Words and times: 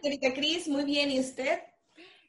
Señorita 0.00 0.32
Cris, 0.34 0.68
muy 0.68 0.84
bien, 0.84 1.10
¿y 1.10 1.20
usted? 1.20 1.60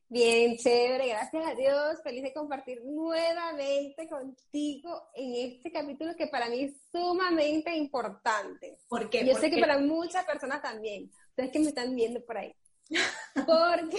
Bien, 0.08 0.58
chévere, 0.58 1.08
gracias 1.10 1.46
a 1.46 1.54
Dios. 1.54 2.00
Feliz 2.04 2.24
de 2.24 2.34
compartir 2.34 2.82
nuevamente 2.84 4.10
contigo 4.10 5.10
en 5.14 5.36
este 5.54 5.72
capítulo 5.72 6.16
que 6.16 6.26
para 6.28 6.48
mí 6.50 6.64
es 6.64 6.74
sumamente 6.92 7.76
importante. 7.76 8.80
¿Por 8.88 9.10
qué? 9.10 9.24
Yo 9.26 9.34
¿Por 9.34 9.42
sé 9.42 9.52
que 9.52 9.60
para 9.60 9.78
muchas 9.78 10.26
personas 10.26 10.62
también. 10.64 11.12
Ustedes 11.30 11.52
que 11.52 11.60
me 11.60 11.68
están 11.68 11.96
viendo 11.96 12.26
por 12.26 12.38
ahí. 12.40 12.54
Porque, 13.46 13.98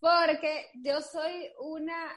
porque 0.00 0.66
yo 0.74 1.00
soy 1.00 1.50
una, 1.60 2.08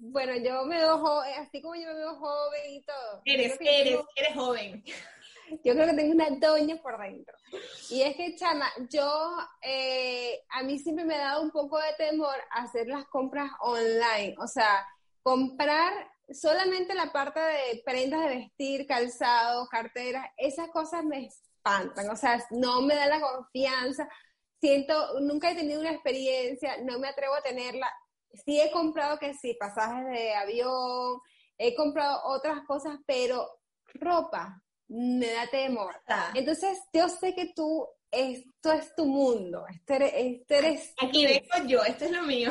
bueno, 0.00 0.34
yo 0.36 0.64
me 0.64 0.78
veo 0.78 0.98
joven, 0.98 1.32
así 1.40 1.60
como 1.60 1.74
yo 1.74 1.88
me 1.88 1.94
veo 1.94 2.14
joven 2.16 2.60
y 2.72 2.82
todo. 2.84 3.22
Eres, 3.26 3.58
eres, 3.60 3.84
tengo- 3.90 4.08
eres 4.16 4.34
joven. 4.34 4.84
yo 5.64 5.74
creo 5.74 5.86
que 5.86 5.94
tengo 5.94 6.12
una 6.12 6.30
doña 6.30 6.76
por 6.82 6.98
dentro. 7.00 7.36
Y 7.90 8.02
es 8.02 8.16
que, 8.16 8.36
chama, 8.36 8.66
yo, 8.90 9.36
eh, 9.62 10.40
a 10.50 10.62
mí 10.62 10.78
siempre 10.78 11.04
me 11.04 11.14
ha 11.14 11.24
dado 11.24 11.42
un 11.42 11.50
poco 11.50 11.78
de 11.78 11.92
temor 11.98 12.36
hacer 12.50 12.86
las 12.88 13.06
compras 13.06 13.50
online. 13.60 14.34
O 14.38 14.46
sea, 14.46 14.86
comprar 15.22 15.92
solamente 16.30 16.94
la 16.94 17.12
parte 17.12 17.40
de 17.40 17.82
prendas 17.84 18.22
de 18.22 18.36
vestir, 18.36 18.86
calzado, 18.86 19.66
carteras, 19.68 20.26
esas 20.36 20.68
cosas 20.70 21.04
me 21.04 21.26
espantan. 21.26 22.10
O 22.10 22.16
sea, 22.16 22.42
no 22.50 22.82
me 22.82 22.94
da 22.94 23.06
la 23.06 23.20
confianza. 23.20 24.08
Siento, 24.60 25.20
nunca 25.20 25.50
he 25.50 25.56
tenido 25.56 25.80
una 25.80 25.92
experiencia, 25.92 26.76
no 26.84 26.98
me 26.98 27.08
atrevo 27.08 27.34
a 27.34 27.42
tenerla. 27.42 27.90
Sí 28.46 28.60
he 28.60 28.70
comprado 28.70 29.18
que 29.18 29.34
sí, 29.34 29.54
pasajes 29.58 30.06
de 30.06 30.34
avión, 30.34 31.20
he 31.58 31.74
comprado 31.74 32.22
otras 32.24 32.64
cosas, 32.66 32.98
pero 33.06 33.46
ropa 33.94 34.61
me 34.92 35.32
da 35.32 35.46
temor. 35.46 35.94
Ah, 36.06 36.32
Entonces, 36.34 36.78
yo 36.92 37.08
sé 37.08 37.34
que 37.34 37.52
tú, 37.54 37.88
esto 38.10 38.72
es 38.72 38.94
tu 38.94 39.06
mundo, 39.06 39.64
esto 39.68 39.94
eres, 39.94 40.12
esto 40.14 40.54
eres 40.54 40.94
Aquí 41.00 41.24
vengo 41.24 41.66
yo, 41.66 41.82
esto 41.82 42.04
es 42.04 42.10
lo 42.10 42.22
mío. 42.22 42.50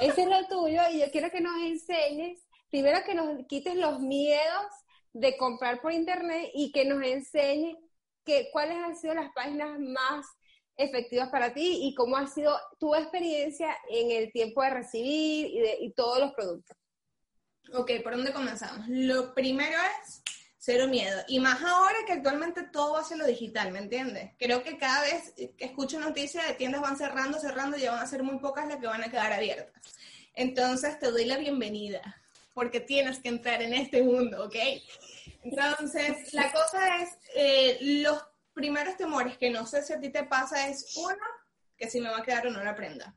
Ese 0.00 0.22
es 0.22 0.28
lo 0.28 0.46
tuyo 0.48 0.80
y 0.90 1.00
yo 1.00 1.10
quiero 1.12 1.30
que 1.30 1.42
nos 1.42 1.56
enseñes, 1.62 2.40
primero 2.70 3.04
que 3.04 3.14
nos 3.14 3.46
quites 3.46 3.76
los 3.76 4.00
miedos 4.00 4.66
de 5.12 5.36
comprar 5.36 5.80
por 5.80 5.92
internet 5.92 6.50
y 6.54 6.72
que 6.72 6.84
nos 6.86 7.02
enseñes 7.04 7.76
que, 8.24 8.48
cuáles 8.50 8.78
han 8.78 8.96
sido 8.96 9.14
las 9.14 9.32
páginas 9.34 9.78
más 9.78 10.26
efectivas 10.76 11.28
para 11.28 11.52
ti 11.52 11.80
y 11.82 11.94
cómo 11.94 12.16
ha 12.16 12.26
sido 12.26 12.58
tu 12.80 12.94
experiencia 12.94 13.76
en 13.90 14.10
el 14.10 14.32
tiempo 14.32 14.62
de 14.62 14.70
recibir 14.70 15.46
y, 15.46 15.60
de, 15.60 15.76
y 15.80 15.92
todos 15.92 16.18
los 16.18 16.32
productos. 16.32 16.76
Ok, 17.72 17.90
¿por 18.02 18.16
dónde 18.16 18.32
comenzamos? 18.32 18.86
Lo 18.88 19.34
primero 19.34 19.78
es 20.00 20.23
cero 20.64 20.88
miedo. 20.88 21.22
Y 21.28 21.40
más 21.40 21.62
ahora 21.62 21.98
que 22.06 22.14
actualmente 22.14 22.62
todo 22.62 22.94
va 22.94 23.00
hacia 23.00 23.18
lo 23.18 23.26
digital, 23.26 23.70
¿me 23.70 23.80
entiendes? 23.80 24.30
Creo 24.38 24.62
que 24.62 24.78
cada 24.78 25.02
vez 25.02 25.34
que 25.36 25.64
escucho 25.64 26.00
noticias 26.00 26.48
de 26.48 26.54
tiendas 26.54 26.80
van 26.80 26.96
cerrando, 26.96 27.38
cerrando, 27.38 27.76
ya 27.76 27.92
van 27.92 28.02
a 28.02 28.06
ser 28.06 28.22
muy 28.22 28.38
pocas 28.38 28.66
las 28.66 28.78
que 28.78 28.86
van 28.86 29.02
a 29.02 29.10
quedar 29.10 29.32
abiertas. 29.32 29.82
Entonces 30.34 30.98
te 30.98 31.10
doy 31.10 31.26
la 31.26 31.36
bienvenida, 31.36 32.22
porque 32.54 32.80
tienes 32.80 33.18
que 33.18 33.28
entrar 33.28 33.60
en 33.60 33.74
este 33.74 34.02
mundo, 34.02 34.46
¿ok? 34.46 34.56
Entonces, 35.42 36.32
la 36.32 36.50
cosa 36.50 36.96
es, 37.02 37.10
eh, 37.36 37.78
los 38.02 38.24
primeros 38.54 38.96
temores 38.96 39.36
que 39.36 39.50
no 39.50 39.66
sé 39.66 39.82
si 39.82 39.92
a 39.92 40.00
ti 40.00 40.08
te 40.08 40.24
pasa 40.24 40.68
es, 40.68 40.96
uno, 40.96 41.26
que 41.76 41.90
si 41.90 42.00
me 42.00 42.08
va 42.08 42.18
a 42.18 42.22
quedar 42.22 42.46
o 42.46 42.50
no 42.50 42.64
la 42.64 42.74
prenda. 42.74 43.14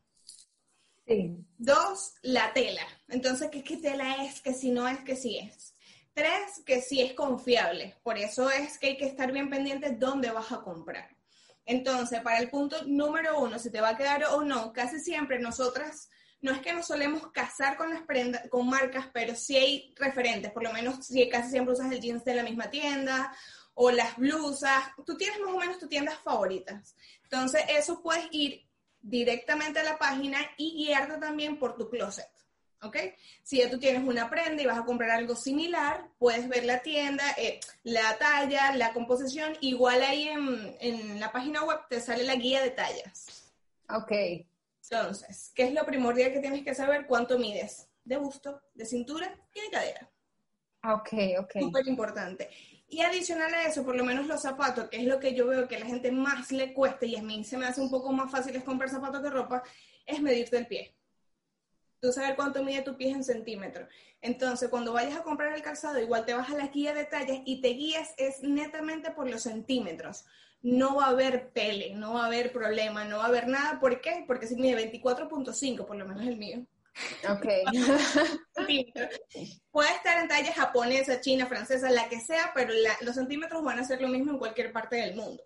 Sí. 1.08 1.38
Dos, 1.58 2.16
la 2.24 2.52
tela. 2.52 2.86
Entonces, 3.08 3.50
¿qué, 3.50 3.64
qué 3.64 3.78
tela 3.78 4.26
es? 4.26 4.42
Que 4.42 4.54
si 4.54 4.72
no 4.72 4.86
es, 4.86 5.00
que 5.00 5.16
sí 5.16 5.40
es. 5.40 5.77
Tres, 6.18 6.64
que 6.66 6.82
sí 6.82 7.00
es 7.00 7.14
confiable. 7.14 7.96
Por 8.02 8.18
eso 8.18 8.50
es 8.50 8.80
que 8.80 8.88
hay 8.88 8.98
que 8.98 9.06
estar 9.06 9.32
bien 9.32 9.52
pendiente 9.52 9.92
dónde 9.92 10.32
vas 10.32 10.52
a 10.52 10.62
comprar. 10.62 11.16
Entonces, 11.64 12.22
para 12.22 12.40
el 12.40 12.50
punto 12.50 12.76
número 12.88 13.40
uno, 13.40 13.60
si 13.60 13.70
te 13.70 13.82
va 13.82 13.90
a 13.90 13.98
quedar 13.98 14.24
o 14.32 14.42
no, 14.42 14.74
casi 14.74 15.00
siempre 15.00 15.38
nosotras, 15.38 16.10
no 16.42 16.52
es 16.52 16.60
que 16.62 16.74
nos 16.74 16.88
solemos 16.88 17.32
casar 17.32 17.78
con 17.78 17.92
las 17.92 18.02
prendas, 18.02 18.50
con 18.50 18.68
marcas, 18.68 19.06
pero 19.14 19.36
sí 19.36 19.58
hay 19.58 19.94
referentes, 19.96 20.52
por 20.52 20.64
lo 20.64 20.74
menos 20.74 21.06
si 21.06 21.30
casi 21.30 21.52
siempre 21.52 21.76
usas 21.76 21.92
el 21.92 22.02
jeans 22.02 22.26
de 22.26 22.34
la 22.34 22.42
misma 22.42 22.72
tienda 22.72 23.32
o 23.76 23.92
las 23.92 24.18
blusas, 24.18 24.86
tú 25.06 25.16
tienes 25.18 25.40
más 25.40 25.54
o 25.54 25.60
menos 25.60 25.78
tus 25.78 25.88
tiendas 25.88 26.18
favoritas. 26.24 26.96
Entonces, 27.26 27.62
eso 27.70 28.02
puedes 28.02 28.28
ir 28.32 28.68
directamente 29.04 29.82
a 29.82 29.84
la 29.84 30.00
página 30.00 30.40
y 30.58 30.84
guiarte 30.84 31.20
también 31.20 31.60
por 31.60 31.78
tu 31.78 31.88
closet. 31.92 32.26
¿Ok? 32.82 32.98
Si 33.44 33.58
ya 33.58 33.70
tú 33.70 33.80
tienes 33.80 34.08
una 34.08 34.30
prenda 34.30 34.62
y 34.62 34.66
vas 34.66 34.78
a 34.78 34.86
comprar 34.86 35.10
algo 35.12 35.36
similar, 35.36 36.10
puedes 36.20 36.48
ver 36.48 36.66
la 36.66 36.82
tienda, 36.82 37.24
eh, 37.38 37.60
la 37.84 38.18
talla, 38.18 38.76
la 38.76 38.94
composición. 38.94 39.58
Igual 39.62 40.04
ahí 40.04 40.28
en, 40.28 40.78
en 40.80 41.20
la 41.20 41.32
página 41.32 41.64
web 41.64 41.80
te 41.90 42.00
sale 42.00 42.24
la 42.24 42.36
guía 42.36 42.62
de 42.62 42.72
tallas. 42.72 43.52
Ok. 43.90 44.12
Entonces, 44.90 45.52
¿qué 45.56 45.64
es 45.64 45.74
lo 45.74 45.86
primordial 45.86 46.32
que 46.32 46.40
tienes 46.40 46.64
que 46.64 46.76
saber? 46.76 47.08
¿Cuánto 47.08 47.38
mides? 47.38 47.90
De 48.04 48.18
busto, 48.18 48.62
de 48.74 48.86
cintura 48.86 49.36
y 49.54 49.62
de 49.62 49.70
cadera. 49.70 50.10
Ok, 50.84 51.14
ok. 51.40 51.60
Súper 51.60 51.88
importante. 51.88 52.50
Y 52.88 53.02
adicional 53.02 53.54
a 53.54 53.64
eso, 53.64 53.84
por 53.84 53.96
lo 53.96 54.06
menos 54.06 54.28
los 54.28 54.42
zapatos, 54.42 54.88
que 54.90 54.98
es 54.98 55.04
lo 55.04 55.20
que 55.20 55.34
yo 55.34 55.48
veo 55.48 55.68
que 55.68 55.76
a 55.76 55.80
la 55.80 55.86
gente 55.86 56.12
más 56.12 56.52
le 56.52 56.74
cuesta 56.74 57.06
y 57.06 57.18
a 57.18 57.22
mí 57.22 57.44
se 57.44 57.58
me 57.58 57.66
hace 57.66 57.82
un 57.82 57.90
poco 57.90 58.14
más 58.14 58.32
fácil 58.32 58.56
es 58.56 58.64
comprar 58.64 58.90
zapatos 58.90 59.22
que 59.22 59.30
ropa, 59.30 59.62
es 60.06 60.22
medirte 60.22 60.58
el 60.58 60.68
pie. 60.68 60.96
Tú 62.00 62.12
saber 62.12 62.36
cuánto 62.36 62.64
mide 62.64 62.84
tu 62.84 62.96
pie 62.96 63.12
en 63.12 63.24
centímetros. 63.24 63.90
Entonces, 64.22 64.70
cuando 64.70 64.94
vayas 64.94 65.18
a 65.20 65.24
comprar 65.24 65.54
el 65.56 65.62
calzado, 65.62 66.00
igual 66.00 66.26
te 66.26 66.34
vas 66.34 66.50
a 66.50 66.56
la 66.56 66.68
guía 66.68 66.94
de 66.94 67.06
tallas 67.06 67.40
y 67.46 67.62
te 67.62 67.70
guías 67.70 68.14
es 68.18 68.42
netamente 68.44 69.12
por 69.12 69.30
los 69.30 69.44
centímetros. 69.44 70.26
No 70.62 70.96
va 70.96 71.06
a 71.06 71.10
haber 71.10 71.50
pele, 71.52 71.94
no 71.96 72.14
va 72.16 72.24
a 72.24 72.28
haber 72.28 72.52
problema, 72.52 73.06
no 73.06 73.18
va 73.18 73.26
a 73.26 73.28
haber 73.28 73.48
nada. 73.48 73.80
¿Por 73.80 74.02
qué? 74.02 74.24
Porque 74.28 74.48
si 74.48 74.56
mide 74.56 74.92
24.5, 74.92 75.86
por 75.86 75.96
lo 75.96 76.06
menos 76.08 76.26
el 76.26 76.38
mío. 76.38 76.66
Ok. 77.30 77.46
Puede 79.72 79.92
estar 79.96 80.20
en 80.20 80.28
talla 80.28 80.52
japonesa, 80.54 81.22
china, 81.22 81.46
francesa, 81.46 81.92
la 81.92 82.10
que 82.10 82.20
sea, 82.20 82.52
pero 82.56 82.74
la- 82.74 82.98
los 83.02 83.16
centímetros 83.16 83.64
van 83.64 83.80
a 83.80 83.84
ser 83.84 84.02
lo 84.02 84.08
mismo 84.08 84.32
en 84.32 84.40
cualquier 84.40 84.74
parte 84.74 84.96
del 84.96 85.16
mundo. 85.16 85.44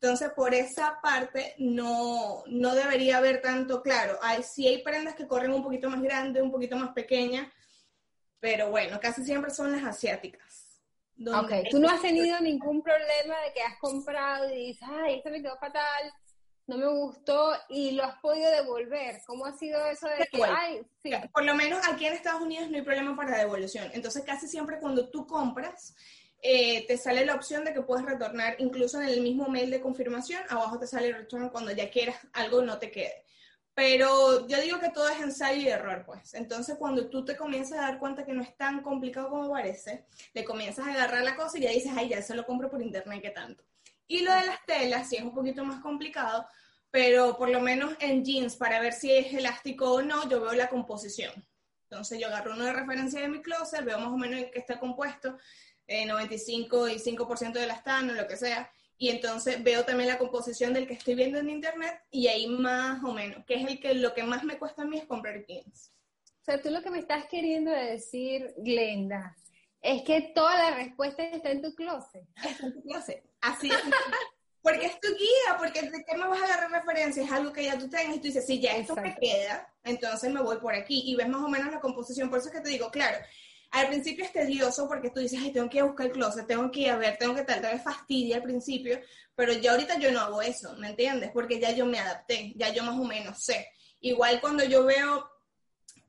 Entonces, 0.00 0.30
por 0.36 0.52
esa 0.52 1.00
parte 1.02 1.54
no, 1.58 2.44
no 2.46 2.74
debería 2.74 3.18
haber 3.18 3.40
tanto 3.40 3.82
claro. 3.82 4.18
Hay, 4.22 4.42
sí 4.42 4.66
hay 4.68 4.82
prendas 4.82 5.14
que 5.14 5.26
corren 5.26 5.52
un 5.52 5.62
poquito 5.62 5.88
más 5.88 6.02
grandes, 6.02 6.42
un 6.42 6.52
poquito 6.52 6.76
más 6.76 6.90
pequeñas, 6.90 7.50
pero 8.38 8.70
bueno, 8.70 9.00
casi 9.00 9.24
siempre 9.24 9.50
son 9.50 9.72
las 9.72 9.82
asiáticas. 9.84 10.82
Ok, 11.26 11.52
tú 11.70 11.78
no 11.78 11.88
has 11.88 12.02
tenido 12.02 12.38
ningún 12.40 12.82
problema 12.82 13.40
de 13.40 13.52
que 13.54 13.62
has 13.62 13.78
comprado 13.78 14.52
y 14.52 14.66
dices, 14.66 14.86
ay, 14.90 15.14
esto 15.14 15.30
me 15.30 15.40
quedó 15.40 15.56
fatal, 15.58 16.12
no 16.66 16.78
me 16.78 16.86
gustó 16.86 17.52
y 17.68 17.92
lo 17.92 18.04
has 18.04 18.18
podido 18.20 18.50
devolver. 18.50 19.22
¿Cómo 19.26 19.46
ha 19.46 19.52
sido 19.52 19.86
eso 19.86 20.08
de 20.08 20.26
que, 20.26 20.42
ay, 20.42 20.84
sí, 21.02 21.12
Por 21.32 21.44
lo 21.44 21.54
menos 21.54 21.86
aquí 21.86 22.06
en 22.06 22.14
Estados 22.14 22.40
Unidos 22.40 22.70
no 22.70 22.76
hay 22.76 22.82
problema 22.82 23.14
para 23.16 23.38
devolución. 23.38 23.90
Entonces, 23.92 24.24
casi 24.24 24.48
siempre 24.48 24.80
cuando 24.80 25.08
tú 25.10 25.26
compras, 25.26 25.94
eh, 26.46 26.86
te 26.86 26.98
sale 26.98 27.24
la 27.24 27.34
opción 27.34 27.64
de 27.64 27.72
que 27.72 27.80
puedes 27.80 28.04
retornar, 28.04 28.56
incluso 28.58 29.00
en 29.00 29.08
el 29.08 29.22
mismo 29.22 29.48
mail 29.48 29.70
de 29.70 29.80
confirmación, 29.80 30.42
abajo 30.50 30.78
te 30.78 30.86
sale 30.86 31.10
return 31.10 31.48
cuando 31.48 31.72
ya 31.72 31.88
quieras 31.88 32.18
algo 32.34 32.60
no 32.60 32.78
te 32.78 32.90
quede. 32.90 33.24
Pero 33.72 34.46
yo 34.46 34.60
digo 34.60 34.78
que 34.78 34.90
todo 34.90 35.08
es 35.08 35.20
ensayo 35.22 35.62
y 35.62 35.68
error, 35.68 36.04
pues. 36.04 36.34
Entonces, 36.34 36.76
cuando 36.78 37.08
tú 37.08 37.24
te 37.24 37.34
comienzas 37.34 37.78
a 37.78 37.82
dar 37.82 37.98
cuenta 37.98 38.26
que 38.26 38.34
no 38.34 38.42
es 38.42 38.54
tan 38.58 38.82
complicado 38.82 39.30
como 39.30 39.50
parece, 39.50 40.04
le 40.34 40.44
comienzas 40.44 40.86
a 40.86 40.92
agarrar 40.92 41.24
la 41.24 41.34
cosa 41.34 41.56
y 41.56 41.62
ya 41.62 41.70
dices, 41.70 41.92
ay, 41.96 42.10
ya 42.10 42.20
se 42.20 42.34
lo 42.34 42.44
compro 42.44 42.68
por 42.68 42.82
internet, 42.82 43.22
¿qué 43.22 43.30
tanto? 43.30 43.64
Y 44.06 44.20
lo 44.20 44.34
de 44.34 44.44
las 44.44 44.62
telas 44.66 45.08
sí 45.08 45.16
es 45.16 45.22
un 45.22 45.34
poquito 45.34 45.64
más 45.64 45.80
complicado, 45.80 46.46
pero 46.90 47.38
por 47.38 47.48
lo 47.48 47.60
menos 47.60 47.94
en 48.00 48.22
jeans, 48.22 48.54
para 48.56 48.80
ver 48.80 48.92
si 48.92 49.10
es 49.10 49.32
elástico 49.32 49.94
o 49.94 50.02
no, 50.02 50.28
yo 50.28 50.42
veo 50.42 50.52
la 50.52 50.68
composición. 50.68 51.32
Entonces 51.84 52.20
yo 52.20 52.26
agarro 52.26 52.52
uno 52.52 52.66
de 52.66 52.72
referencia 52.74 53.22
de 53.22 53.28
mi 53.28 53.40
closet, 53.40 53.82
veo 53.82 53.98
más 53.98 54.08
o 54.08 54.18
menos 54.18 54.40
en 54.40 54.50
qué 54.50 54.58
está 54.58 54.78
compuesto, 54.78 55.38
eh, 55.86 56.06
95 56.06 56.88
y 56.88 56.94
5% 56.96 57.52
de 57.52 57.64
elastano, 57.64 58.12
lo 58.12 58.26
que 58.26 58.36
sea, 58.36 58.70
y 58.96 59.10
entonces 59.10 59.62
veo 59.62 59.84
también 59.84 60.08
la 60.08 60.18
composición 60.18 60.72
del 60.72 60.86
que 60.86 60.94
estoy 60.94 61.14
viendo 61.14 61.38
en 61.38 61.50
internet 61.50 62.00
y 62.10 62.28
ahí 62.28 62.46
más 62.46 63.02
o 63.04 63.12
menos, 63.12 63.44
que 63.44 63.54
es 63.54 63.66
el 63.66 63.80
que 63.80 63.94
lo 63.94 64.14
que 64.14 64.22
más 64.22 64.44
me 64.44 64.58
cuesta 64.58 64.82
a 64.82 64.86
mí 64.86 64.98
es 64.98 65.06
comprar 65.06 65.44
jeans. 65.46 65.92
O 66.40 66.44
sea, 66.44 66.60
tú 66.60 66.70
lo 66.70 66.82
que 66.82 66.90
me 66.90 66.98
estás 66.98 67.26
queriendo 67.26 67.70
decir, 67.70 68.54
Glenda, 68.58 69.36
es 69.80 70.02
que 70.02 70.32
toda 70.34 70.56
la 70.56 70.76
respuesta 70.76 71.22
está 71.24 71.50
en 71.50 71.62
tu 71.62 71.74
closet. 71.74 72.24
Está 72.36 72.66
en 72.66 72.74
tu 72.74 72.82
closet. 72.82 73.24
Así 73.40 73.68
es. 73.68 73.76
Porque 74.62 74.86
es 74.86 74.98
tu 74.98 75.08
guía, 75.08 75.58
porque 75.58 75.82
de 75.82 76.04
qué 76.04 76.16
me 76.16 76.26
vas 76.26 76.40
a 76.40 76.44
agarrar 76.46 76.70
referencia, 76.70 77.22
es 77.22 77.30
algo 77.30 77.52
que 77.52 77.64
ya 77.64 77.78
tú 77.78 77.90
tengas 77.90 78.16
y 78.16 78.18
tú 78.18 78.28
dices, 78.28 78.46
si 78.46 78.60
ya 78.60 78.76
esto 78.76 78.96
me 78.96 79.14
queda, 79.14 79.70
entonces 79.82 80.32
me 80.32 80.40
voy 80.40 80.56
por 80.56 80.74
aquí 80.74 81.02
y 81.04 81.16
ves 81.16 81.28
más 81.28 81.42
o 81.42 81.48
menos 81.48 81.70
la 81.70 81.80
composición. 81.80 82.30
Por 82.30 82.38
eso 82.38 82.48
es 82.48 82.54
que 82.54 82.62
te 82.62 82.70
digo, 82.70 82.90
claro, 82.90 83.18
al 83.74 83.88
principio 83.88 84.24
es 84.24 84.32
tedioso 84.32 84.86
porque 84.86 85.10
tú 85.10 85.18
dices, 85.18 85.40
ay, 85.42 85.50
tengo 85.52 85.68
que 85.68 85.78
ir 85.78 85.82
a 85.82 85.86
buscar 85.86 86.06
el 86.06 86.12
closet, 86.12 86.46
tengo 86.46 86.70
que 86.70 86.80
ir 86.80 86.90
a 86.90 86.96
ver, 86.96 87.18
tengo 87.18 87.34
que 87.34 87.42
tal, 87.42 87.60
te 87.60 87.78
fastidia 87.80 88.36
al 88.36 88.44
principio, 88.44 89.00
pero 89.34 89.52
ya 89.52 89.72
ahorita 89.72 89.98
yo 89.98 90.12
no 90.12 90.20
hago 90.20 90.42
eso, 90.42 90.76
¿me 90.76 90.90
entiendes? 90.90 91.32
Porque 91.32 91.58
ya 91.58 91.72
yo 91.72 91.84
me 91.84 91.98
adapté, 91.98 92.52
ya 92.54 92.72
yo 92.72 92.84
más 92.84 92.96
o 92.96 93.04
menos 93.04 93.42
sé. 93.42 93.68
Igual 93.98 94.40
cuando 94.40 94.62
yo 94.62 94.84
veo 94.84 95.28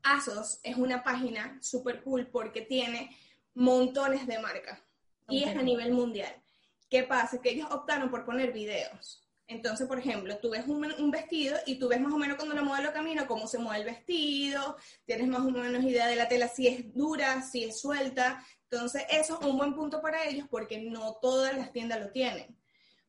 ASOS, 0.03 0.59
es 0.61 0.77
una 0.77 1.03
página 1.03 1.57
súper 1.59 2.03
cool 2.03 2.27
porque 2.27 2.61
tiene 2.61 3.17
montones 3.55 4.27
de 4.27 4.37
marcas 4.37 4.79
y 5.27 5.43
es 5.43 5.57
a 5.57 5.63
nivel 5.63 5.91
mundial. 5.91 6.35
¿Qué 6.87 7.01
pasa? 7.01 7.41
Que 7.41 7.49
ellos 7.49 7.71
optaron 7.71 8.11
por 8.11 8.25
poner 8.25 8.53
videos. 8.53 9.24
Entonces, 9.47 9.87
por 9.87 9.99
ejemplo, 9.99 10.37
tú 10.39 10.49
ves 10.49 10.65
un, 10.67 11.11
vestido 11.11 11.57
y 11.67 11.77
tú 11.77 11.87
ves 11.87 12.01
más 12.01 12.11
o 12.11 12.17
menos 12.17 12.35
cuando 12.37 12.55
la 12.55 12.63
modelo 12.63 12.91
camina, 12.91 13.27
cómo 13.27 13.47
se 13.47 13.59
mueve 13.59 13.79
el 13.79 13.85
vestido, 13.85 14.75
tienes 15.05 15.27
más 15.27 15.41
o 15.41 15.51
menos 15.51 15.83
idea 15.83 16.07
de 16.07 16.15
la 16.15 16.27
tela, 16.27 16.47
si 16.47 16.67
es 16.67 16.93
dura, 16.93 17.41
si 17.43 17.63
es 17.63 17.79
suelta. 17.79 18.43
Entonces, 18.69 19.03
eso 19.09 19.39
es 19.39 19.45
un 19.45 19.57
buen 19.57 19.75
punto 19.75 20.01
para 20.01 20.25
ellos 20.25 20.47
porque 20.49 20.79
no 20.79 21.17
todas 21.21 21.55
las 21.55 21.71
tiendas 21.71 21.99
lo 21.99 22.11
tienen. 22.11 22.57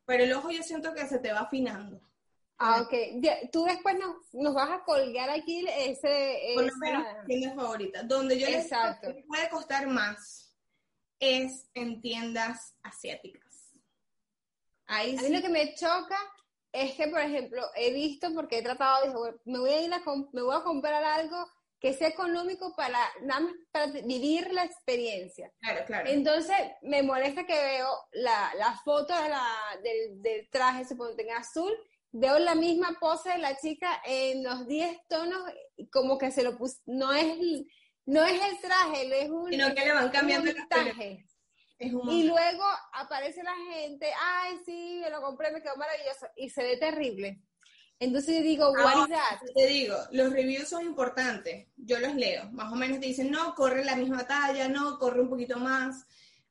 Pero 0.05 0.23
el 0.23 0.33
ojo 0.33 0.51
yo 0.51 0.61
siento 0.61 0.93
que 0.93 1.07
se 1.07 1.17
te 1.17 1.33
va 1.33 1.41
afinando. 1.41 1.99
Ah, 2.59 2.81
ok. 2.81 2.93
Tú 3.51 3.65
después 3.65 3.95
nos, 4.31 4.53
vas 4.53 4.69
a 4.69 4.83
colgar 4.83 5.29
aquí 5.29 5.65
ese... 5.67 6.53
Por 6.55 6.65
lo 6.65 6.77
menos 6.77 7.03
tiendas 7.25 7.55
favoritas. 7.55 8.07
Donde 8.07 8.39
yo 8.39 8.47
Exacto. 8.47 9.11
les 9.11 9.25
puede 9.25 9.49
costar 9.49 9.87
más 9.87 10.55
es 11.19 11.67
en 11.73 12.01
tiendas 12.01 12.75
asiáticas. 12.83 13.46
Ahí 14.87 15.17
a 15.17 15.21
mí 15.21 15.29
lo 15.29 15.41
que 15.41 15.49
me 15.49 15.75
choca 15.75 16.17
es 16.71 16.93
que, 16.95 17.07
por 17.07 17.19
ejemplo, 17.19 17.61
he 17.75 17.91
visto, 17.93 18.33
porque 18.33 18.59
he 18.59 18.61
tratado, 18.61 19.05
dije, 19.05 19.39
me 19.45 19.59
voy 19.59 19.69
a 19.69 19.81
ir 19.81 19.93
a, 19.93 20.01
me 20.33 20.41
voy 20.41 20.55
a 20.55 20.63
comprar 20.63 21.03
algo 21.03 21.45
que 21.79 21.93
sea 21.93 22.07
económico 22.07 22.73
para 22.75 22.99
nada 23.21 23.41
más 23.41 23.53
para 23.71 23.87
vivir 23.87 24.51
la 24.51 24.63
experiencia. 24.63 25.51
Claro, 25.59 25.85
claro. 25.85 26.09
Entonces, 26.09 26.55
me 26.81 27.03
molesta 27.03 27.45
que 27.45 27.53
veo 27.53 27.89
la, 28.13 28.51
la 28.57 28.73
foto 28.83 29.13
de 29.13 29.29
la, 29.29 29.45
del, 29.83 30.21
del, 30.21 30.49
traje, 30.49 30.85
supongo 30.85 31.15
que 31.15 31.23
en 31.23 31.31
azul, 31.31 31.73
veo 32.11 32.39
la 32.39 32.55
misma 32.55 32.97
pose 32.99 33.29
de 33.29 33.37
la 33.37 33.57
chica 33.57 34.01
en 34.05 34.43
los 34.43 34.67
10 34.67 34.97
tonos, 35.07 35.41
como 35.91 36.17
que 36.17 36.31
se 36.31 36.43
lo 36.43 36.57
puso, 36.57 36.77
no 36.85 37.13
es, 37.13 37.37
no 38.05 38.25
es 38.25 38.41
el 38.41 38.59
traje, 38.59 39.23
es 39.23 39.29
un... 39.29 39.51
Sino 39.51 39.75
que 39.75 39.85
le 39.85 39.93
van 39.93 40.09
cambiando 40.09 40.49
el 40.49 40.67
traje 40.67 41.25
y 41.79 42.23
luego 42.23 42.63
aparece 42.93 43.43
la 43.43 43.55
gente, 43.71 44.07
ay, 44.19 44.57
sí, 44.65 44.99
me 45.03 45.09
lo 45.09 45.21
compré, 45.21 45.51
me 45.51 45.61
quedó 45.61 45.75
maravilloso, 45.75 46.27
y 46.35 46.49
se 46.49 46.63
ve 46.63 46.77
terrible. 46.77 47.41
Entonces 47.99 48.37
yo 48.37 48.43
digo, 48.43 48.71
what 48.71 49.07
is 49.07 49.09
that? 49.09 49.39
Te 49.55 49.67
digo, 49.67 49.95
los 50.11 50.31
reviews 50.31 50.67
son 50.69 50.85
importantes, 50.85 51.67
yo 51.75 51.99
los 51.99 52.15
leo, 52.15 52.49
más 52.51 52.71
o 52.71 52.75
menos 52.75 52.99
te 52.99 53.07
dicen, 53.07 53.31
no, 53.31 53.53
corre 53.55 53.83
la 53.83 53.95
misma 53.95 54.25
talla, 54.25 54.67
no, 54.67 54.97
corre 54.99 55.21
un 55.21 55.29
poquito 55.29 55.57
más, 55.57 56.05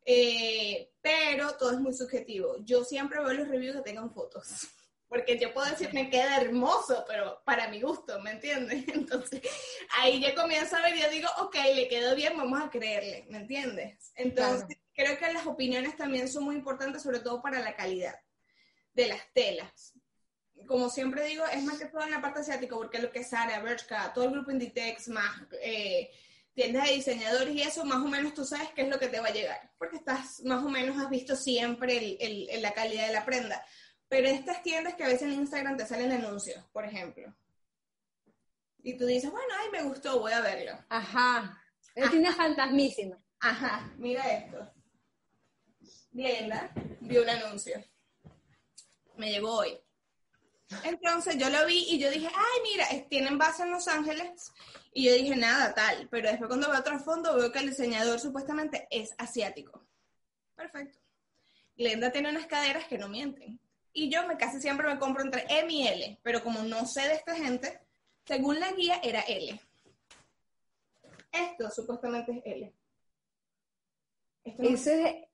eh, 0.04 0.90
pero 1.00 1.56
todo 1.56 1.72
es 1.72 1.80
muy 1.80 1.92
subjetivo. 1.92 2.56
Yo 2.64 2.84
siempre 2.84 3.20
veo 3.20 3.32
los 3.32 3.48
reviews 3.48 3.76
que 3.76 3.82
tengan 3.82 4.12
fotos, 4.12 4.48
porque 5.08 5.38
yo 5.38 5.52
puedo 5.52 5.70
decir, 5.70 5.92
me 5.92 6.10
queda 6.10 6.40
hermoso, 6.40 7.04
pero 7.06 7.42
para 7.44 7.68
mi 7.68 7.80
gusto, 7.80 8.20
¿me 8.20 8.32
entiendes? 8.32 8.84
Entonces, 8.94 9.40
ahí 9.98 10.20
ya 10.20 10.34
comienzo 10.34 10.76
a 10.76 10.82
ver 10.82 10.96
y 10.96 11.00
yo 11.00 11.10
digo, 11.10 11.28
ok, 11.40 11.56
le 11.74 11.88
quedó 11.88 12.14
bien, 12.16 12.36
vamos 12.36 12.60
a 12.60 12.70
creerle, 12.70 13.26
¿me 13.28 13.38
entiendes? 13.38 14.12
Entonces 14.16 14.76
creo 14.96 15.18
que 15.18 15.32
las 15.32 15.46
opiniones 15.46 15.96
también 15.96 16.28
son 16.28 16.44
muy 16.44 16.56
importantes, 16.56 17.02
sobre 17.02 17.20
todo 17.20 17.42
para 17.42 17.60
la 17.60 17.76
calidad 17.76 18.18
de 18.94 19.08
las 19.08 19.20
telas. 19.34 19.92
Como 20.66 20.88
siempre 20.88 21.26
digo, 21.26 21.44
es 21.46 21.62
más 21.62 21.78
que 21.78 21.84
todo 21.84 22.02
en 22.02 22.10
la 22.10 22.22
parte 22.22 22.40
asiática, 22.40 22.74
porque 22.74 22.98
lo 22.98 23.12
que 23.12 23.22
Sara, 23.22 23.60
Bershka, 23.60 24.12
todo 24.14 24.24
el 24.24 24.30
grupo 24.30 24.50
Inditex, 24.50 25.08
más 25.08 25.42
eh, 25.60 26.10
tiendas 26.54 26.88
de 26.88 26.94
diseñadores 26.94 27.54
y 27.54 27.60
eso, 27.60 27.84
más 27.84 28.02
o 28.02 28.08
menos 28.08 28.32
tú 28.32 28.44
sabes 28.44 28.70
qué 28.74 28.82
es 28.82 28.88
lo 28.88 28.98
que 28.98 29.08
te 29.08 29.20
va 29.20 29.28
a 29.28 29.32
llegar, 29.32 29.70
porque 29.78 29.96
estás, 29.96 30.42
más 30.44 30.64
o 30.64 30.70
menos 30.70 30.96
has 30.98 31.10
visto 31.10 31.36
siempre 31.36 32.16
el, 32.18 32.62
la 32.62 32.72
calidad 32.72 33.06
de 33.06 33.12
la 33.12 33.26
prenda. 33.26 33.62
Pero 34.08 34.28
estas 34.28 34.62
tiendas 34.62 34.94
que 34.94 35.04
a 35.04 35.08
veces 35.08 35.24
en 35.24 35.40
Instagram 35.40 35.76
te 35.76 35.86
salen 35.86 36.12
anuncios, 36.12 36.64
por 36.72 36.86
ejemplo, 36.86 37.34
y 38.78 38.96
tú 38.96 39.04
dices, 39.04 39.30
bueno, 39.30 39.48
ay, 39.60 39.68
me 39.72 39.82
gustó, 39.82 40.20
voy 40.20 40.32
a 40.32 40.40
verlo. 40.40 40.78
Ajá. 40.88 41.60
Es 41.94 42.10
una 42.10 42.32
fantasmísima. 42.32 43.18
Ajá, 43.40 43.92
mira 43.98 44.22
esto. 44.30 44.75
Glenda 46.16 46.70
vio 47.00 47.22
un 47.22 47.28
anuncio. 47.28 47.84
Me 49.16 49.30
llegó 49.30 49.58
hoy. 49.58 49.78
Entonces 50.82 51.36
yo 51.36 51.48
lo 51.50 51.64
vi 51.66 51.86
y 51.90 51.98
yo 51.98 52.10
dije, 52.10 52.26
ay, 52.26 52.60
mira, 52.62 53.08
tienen 53.08 53.38
base 53.38 53.62
en 53.62 53.70
Los 53.70 53.86
Ángeles. 53.86 54.50
Y 54.92 55.04
yo 55.04 55.14
dije, 55.14 55.36
nada, 55.36 55.74
tal. 55.74 56.08
Pero 56.10 56.28
después 56.28 56.48
cuando 56.48 56.70
veo 56.70 56.80
otro 56.80 56.98
fondo 57.00 57.36
veo 57.36 57.52
que 57.52 57.58
el 57.58 57.68
diseñador 57.68 58.18
supuestamente 58.18 58.88
es 58.90 59.14
asiático. 59.18 59.86
Perfecto. 60.54 60.98
Glenda 61.76 62.10
tiene 62.10 62.30
unas 62.30 62.46
caderas 62.46 62.86
que 62.86 62.98
no 62.98 63.08
mienten. 63.08 63.60
Y 63.92 64.10
yo 64.10 64.26
me 64.26 64.38
casi 64.38 64.60
siempre 64.60 64.88
me 64.88 64.98
compro 64.98 65.22
entre 65.22 65.44
M 65.48 65.72
y 65.72 65.86
L. 65.86 66.18
Pero 66.22 66.42
como 66.42 66.62
no 66.62 66.86
sé 66.86 67.02
de 67.02 67.14
esta 67.14 67.36
gente, 67.36 67.80
según 68.24 68.58
la 68.58 68.72
guía 68.72 69.00
era 69.04 69.20
L. 69.20 69.60
Esto 71.30 71.70
supuestamente 71.70 72.32
es 72.32 72.42
L. 72.44 72.74
Esto 74.44 74.62
Eso 74.62 74.90
es 74.90 75.25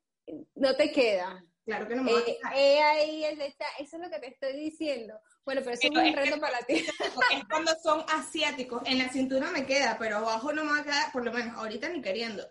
no 0.55 0.77
te 0.77 0.93
queda. 0.93 1.45
Claro 1.65 1.87
que 1.87 1.95
no 1.95 2.03
me 2.03 2.11
eh, 2.13 2.39
eh, 2.57 2.83
ahí 2.83 3.25
está, 3.25 3.65
eso 3.79 3.97
es 3.97 4.03
lo 4.03 4.11
que 4.11 4.19
te 4.19 4.29
estoy 4.29 4.55
diciendo. 4.55 5.15
Bueno, 5.45 5.61
pero 5.63 5.75
eso 5.75 5.89
es 5.89 5.91
un 5.91 6.17
reto 6.17 6.41
para 6.41 6.59
ti. 6.63 6.75
Es 7.33 7.45
cuando 7.49 7.73
son 7.83 8.05
asiáticos. 8.09 8.83
En 8.85 8.99
la 8.99 9.09
cintura 9.09 9.51
me 9.51 9.65
queda, 9.65 9.97
pero 9.99 10.19
abajo 10.19 10.53
no 10.53 10.65
me 10.65 10.73
va 10.73 10.79
a 10.79 10.85
quedar, 10.85 11.13
por 11.13 11.25
lo 11.25 11.33
menos 11.33 11.57
ahorita 11.57 11.89
ni 11.89 12.03
queriendo. 12.03 12.47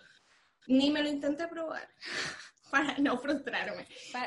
Ni 0.67 0.91
me 0.91 1.01
lo 1.01 1.09
intenté 1.09 1.47
probar 1.47 1.89
para 2.71 2.97
no 2.99 3.17
frustrarme. 3.17 3.85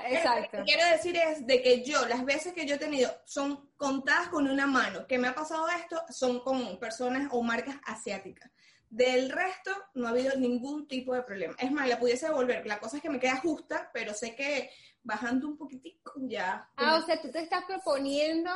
exacto. 0.08 0.58
Lo 0.58 0.64
que 0.64 0.72
quiero 0.72 0.90
decir 0.90 1.16
es 1.16 1.46
de 1.46 1.62
que 1.62 1.82
yo, 1.82 2.06
las 2.06 2.24
veces 2.24 2.52
que 2.52 2.66
yo 2.66 2.74
he 2.74 2.78
tenido, 2.78 3.10
son 3.24 3.70
contadas 3.76 4.28
con 4.28 4.48
una 4.48 4.66
mano. 4.66 5.06
Que 5.06 5.18
me 5.18 5.28
ha 5.28 5.34
pasado 5.34 5.66
esto, 5.68 6.02
son 6.10 6.40
con 6.40 6.78
personas 6.78 7.28
o 7.32 7.42
marcas 7.42 7.76
asiáticas. 7.84 8.50
Del 8.94 9.28
resto, 9.28 9.72
no 9.94 10.06
ha 10.06 10.10
habido 10.10 10.36
ningún 10.36 10.86
tipo 10.86 11.14
de 11.14 11.22
problema. 11.22 11.56
Es 11.58 11.72
más, 11.72 11.88
la 11.88 11.98
pudiese 11.98 12.26
devolver. 12.26 12.64
La 12.64 12.78
cosa 12.78 12.98
es 12.98 13.02
que 13.02 13.10
me 13.10 13.18
queda 13.18 13.38
justa, 13.38 13.90
pero 13.92 14.14
sé 14.14 14.36
que 14.36 14.70
bajando 15.02 15.48
un 15.48 15.56
poquitico 15.56 16.12
ya. 16.16 16.70
Ah, 16.76 17.00
o 17.02 17.04
sea, 17.04 17.20
tú 17.20 17.28
te 17.28 17.40
estás 17.40 17.64
proponiendo 17.64 18.50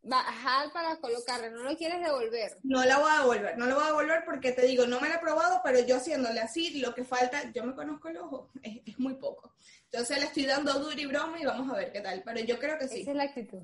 bajar 0.00 0.72
para 0.72 0.96
colocarla, 0.96 1.50
no 1.50 1.64
lo 1.64 1.76
quieres 1.76 2.00
devolver. 2.02 2.58
No 2.62 2.82
la 2.84 2.98
voy 2.98 3.10
a 3.10 3.20
devolver, 3.20 3.58
no 3.58 3.66
la 3.66 3.74
voy 3.74 3.84
a 3.84 3.86
devolver 3.88 4.24
porque 4.24 4.52
te 4.52 4.66
digo, 4.66 4.86
no 4.86 5.00
me 5.00 5.10
la 5.10 5.16
he 5.16 5.18
probado, 5.18 5.60
pero 5.62 5.80
yo 5.80 5.96
haciéndole 5.96 6.40
así, 6.40 6.80
lo 6.80 6.94
que 6.94 7.04
falta, 7.04 7.52
yo 7.52 7.62
me 7.64 7.74
conozco 7.74 8.08
el 8.08 8.16
ojo, 8.16 8.50
es, 8.62 8.80
es 8.86 8.98
muy 8.98 9.16
poco. 9.16 9.54
Entonces 9.84 10.18
le 10.18 10.24
estoy 10.24 10.46
dando 10.46 10.72
duro 10.78 10.98
y 10.98 11.06
broma 11.06 11.38
y 11.38 11.44
vamos 11.44 11.70
a 11.70 11.76
ver 11.76 11.92
qué 11.92 12.00
tal, 12.00 12.22
pero 12.24 12.40
yo 12.40 12.58
creo 12.58 12.78
que 12.78 12.88
sí. 12.88 13.02
Esa 13.02 13.10
es 13.10 13.16
la 13.16 13.24
actitud. 13.24 13.62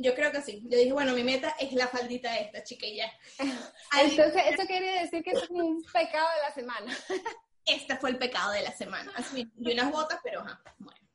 Yo 0.00 0.14
creo 0.14 0.30
que 0.30 0.40
sí. 0.40 0.62
Yo 0.70 0.78
dije, 0.78 0.92
bueno, 0.92 1.12
mi 1.12 1.24
meta 1.24 1.56
es 1.58 1.72
la 1.72 1.88
faldita 1.88 2.38
esta, 2.38 2.62
chiquilla. 2.62 3.12
Entonces, 4.00 4.42
eso 4.52 4.66
quiere 4.66 5.00
decir 5.00 5.24
que 5.24 5.32
es 5.32 5.50
un 5.50 5.82
pecado 5.92 6.28
de 6.36 6.40
la 6.48 6.54
semana. 6.54 6.96
Este 7.66 7.98
fue 7.98 8.08
el 8.08 8.16
pecado 8.16 8.52
de 8.52 8.62
la 8.62 8.72
semana. 8.72 9.12
Así, 9.14 9.46
y 9.58 9.72
unas 9.74 9.92
botas, 9.92 10.20
pero 10.24 10.40
ajá, 10.40 10.62
bueno. 10.78 11.06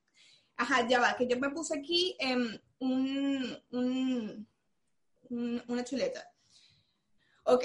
Ajá, 0.55 0.87
ya 0.87 0.99
va, 0.99 1.15
que 1.17 1.27
yo 1.27 1.35
me 1.39 1.49
puse 1.49 1.79
aquí 1.79 2.15
em, 2.19 2.59
un, 2.77 4.47
una 5.31 5.83
chuleta. 5.83 6.29
Ok. 7.45 7.63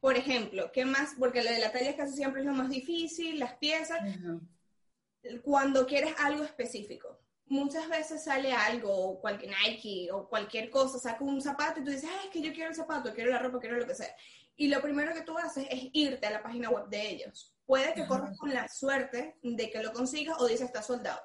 Por 0.00 0.16
ejemplo, 0.16 0.72
¿qué 0.72 0.84
más? 0.84 1.14
Porque 1.16 1.44
lo 1.44 1.50
de 1.52 1.60
la 1.60 1.70
talla 1.70 1.96
casi 1.96 2.16
siempre 2.16 2.40
es 2.40 2.46
lo 2.48 2.54
más 2.54 2.70
difícil, 2.70 3.38
las 3.38 3.54
piezas. 3.54 4.00
Cuando 5.44 5.86
quieres 5.86 6.12
algo 6.18 6.42
específico 6.42 7.20
muchas 7.48 7.88
veces 7.88 8.24
sale 8.24 8.52
algo, 8.52 9.18
cualquier 9.20 9.52
Nike 9.64 10.10
o 10.12 10.28
cualquier 10.28 10.70
cosa, 10.70 10.98
saca 10.98 11.24
un 11.24 11.40
zapato 11.40 11.80
y 11.80 11.84
tú 11.84 11.90
dices, 11.90 12.10
es 12.24 12.30
que 12.30 12.40
yo 12.40 12.52
quiero 12.52 12.70
el 12.70 12.76
zapato, 12.76 13.14
quiero 13.14 13.30
la 13.30 13.38
ropa, 13.38 13.60
quiero 13.60 13.76
lo 13.76 13.86
que 13.86 13.94
sea. 13.94 14.14
Y 14.56 14.68
lo 14.68 14.80
primero 14.80 15.12
que 15.12 15.22
tú 15.22 15.36
haces 15.38 15.66
es 15.70 15.90
irte 15.92 16.26
a 16.26 16.30
la 16.30 16.42
página 16.42 16.70
web 16.70 16.88
de 16.88 17.10
ellos. 17.10 17.54
Puede 17.66 17.94
que 17.94 18.06
corras 18.06 18.38
con 18.38 18.52
la 18.54 18.68
suerte 18.68 19.36
de 19.42 19.70
que 19.70 19.82
lo 19.82 19.92
consigas 19.92 20.36
o 20.40 20.46
dice 20.46 20.64
está 20.64 20.82
soldado. 20.82 21.20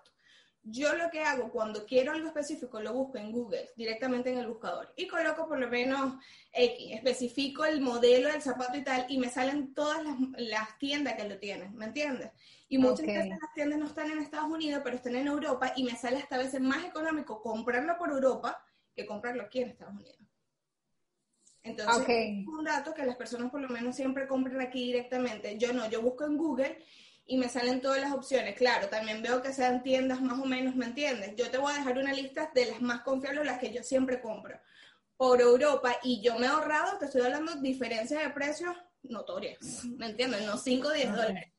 Yo 0.63 0.93
lo 0.93 1.09
que 1.09 1.21
hago 1.21 1.49
cuando 1.49 1.87
quiero 1.87 2.11
algo 2.11 2.27
específico 2.27 2.79
lo 2.79 2.93
busco 2.93 3.17
en 3.17 3.31
Google, 3.31 3.69
directamente 3.75 4.31
en 4.31 4.37
el 4.37 4.47
buscador, 4.47 4.93
y 4.95 5.07
coloco 5.07 5.47
por 5.47 5.57
lo 5.57 5.67
menos 5.67 6.23
X, 6.53 6.91
especifico 6.93 7.65
el 7.65 7.81
modelo 7.81 8.29
del 8.31 8.43
zapato 8.43 8.77
y 8.77 8.83
tal, 8.83 9.05
y 9.09 9.17
me 9.17 9.29
salen 9.29 9.73
todas 9.73 10.03
las, 10.37 10.77
tiendas 10.77 11.15
que 11.15 11.27
lo 11.27 11.39
tienen, 11.39 11.75
¿me 11.75 11.85
entiendes? 11.85 12.31
Y 12.69 12.77
muchas 12.77 13.07
veces 13.07 13.29
las 13.29 13.53
tiendas 13.55 13.79
no 13.79 13.87
están 13.87 14.11
en 14.11 14.19
Estados 14.19 14.51
Unidos, 14.51 14.81
pero 14.83 14.97
están 14.97 15.15
en 15.15 15.27
Europa, 15.27 15.73
y 15.75 15.83
me 15.83 15.95
sale 15.95 16.17
hasta 16.17 16.37
veces 16.37 16.61
más 16.61 16.85
económico 16.85 17.41
comprarlo 17.41 17.97
por 17.97 18.11
Europa 18.11 18.63
que 18.95 19.07
comprarlo 19.07 19.43
aquí 19.43 19.61
en 19.61 19.69
Estados 19.69 19.95
Unidos. 19.95 20.19
Entonces, 21.63 22.07
es 22.07 22.47
un 22.47 22.63
dato 22.63 22.93
que 22.93 23.05
las 23.05 23.15
personas 23.15 23.51
por 23.51 23.61
lo 23.61 23.69
menos 23.69 23.95
siempre 23.95 24.27
compran 24.27 24.61
aquí 24.61 24.85
directamente. 24.85 25.57
Yo 25.57 25.73
no, 25.73 25.89
yo 25.89 26.01
busco 26.01 26.25
en 26.25 26.37
Google 26.37 26.83
y 27.31 27.37
me 27.37 27.47
salen 27.47 27.79
todas 27.79 28.01
las 28.01 28.11
opciones. 28.11 28.57
Claro, 28.57 28.89
también 28.89 29.21
veo 29.21 29.41
que 29.41 29.53
sean 29.53 29.81
tiendas 29.83 30.19
más 30.19 30.37
o 30.37 30.43
menos, 30.43 30.75
¿me 30.75 30.85
entiendes? 30.85 31.33
Yo 31.37 31.49
te 31.49 31.57
voy 31.57 31.71
a 31.71 31.77
dejar 31.77 31.97
una 31.97 32.11
lista 32.11 32.51
de 32.53 32.65
las 32.65 32.81
más 32.81 33.03
confiables, 33.03 33.45
las 33.45 33.57
que 33.57 33.71
yo 33.71 33.83
siempre 33.83 34.19
compro 34.19 34.59
por 35.15 35.39
Europa 35.39 35.95
y 36.03 36.21
yo 36.21 36.37
me 36.37 36.47
he 36.47 36.49
ahorrado, 36.49 36.97
te 36.97 37.05
estoy 37.05 37.21
hablando 37.21 37.55
de 37.55 37.61
diferencias 37.61 38.21
de 38.21 38.31
precios 38.31 38.75
notorias, 39.03 39.59
¿me 39.97 40.07
entiendes? 40.07 40.45
No 40.45 40.57
5 40.57 40.89
o 40.89 40.91
10 40.91 41.09
dólares. 41.13 41.53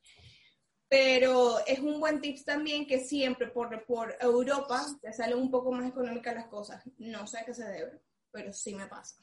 Pero 0.91 1.65
es 1.67 1.79
un 1.79 1.99
buen 1.99 2.21
tips 2.21 2.45
también 2.45 2.87
que 2.87 3.01
siempre 3.01 3.47
por, 3.47 3.87
por 3.87 4.15
Europa 4.21 4.85
te 5.01 5.11
salen 5.15 5.39
un 5.39 5.51
poco 5.51 5.73
más 5.73 5.89
económicas 5.89 6.35
las 6.35 6.49
cosas. 6.49 6.83
No 6.99 7.27
sé 7.27 7.39
a 7.39 7.45
qué 7.47 7.55
se 7.55 7.65
debe, 7.65 8.03
pero 8.31 8.53
sí 8.53 8.75
me 8.75 8.89
pasa. 8.89 9.17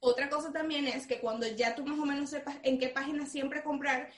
Otra 0.00 0.28
cosa 0.28 0.52
también 0.52 0.88
es 0.88 1.06
que 1.06 1.20
cuando 1.20 1.46
ya 1.46 1.76
tú 1.76 1.86
más 1.86 2.00
o 2.00 2.04
menos 2.04 2.30
sepas 2.30 2.56
en 2.64 2.80
qué 2.80 2.88
página 2.88 3.26
siempre 3.26 3.62
comprar, 3.62 4.10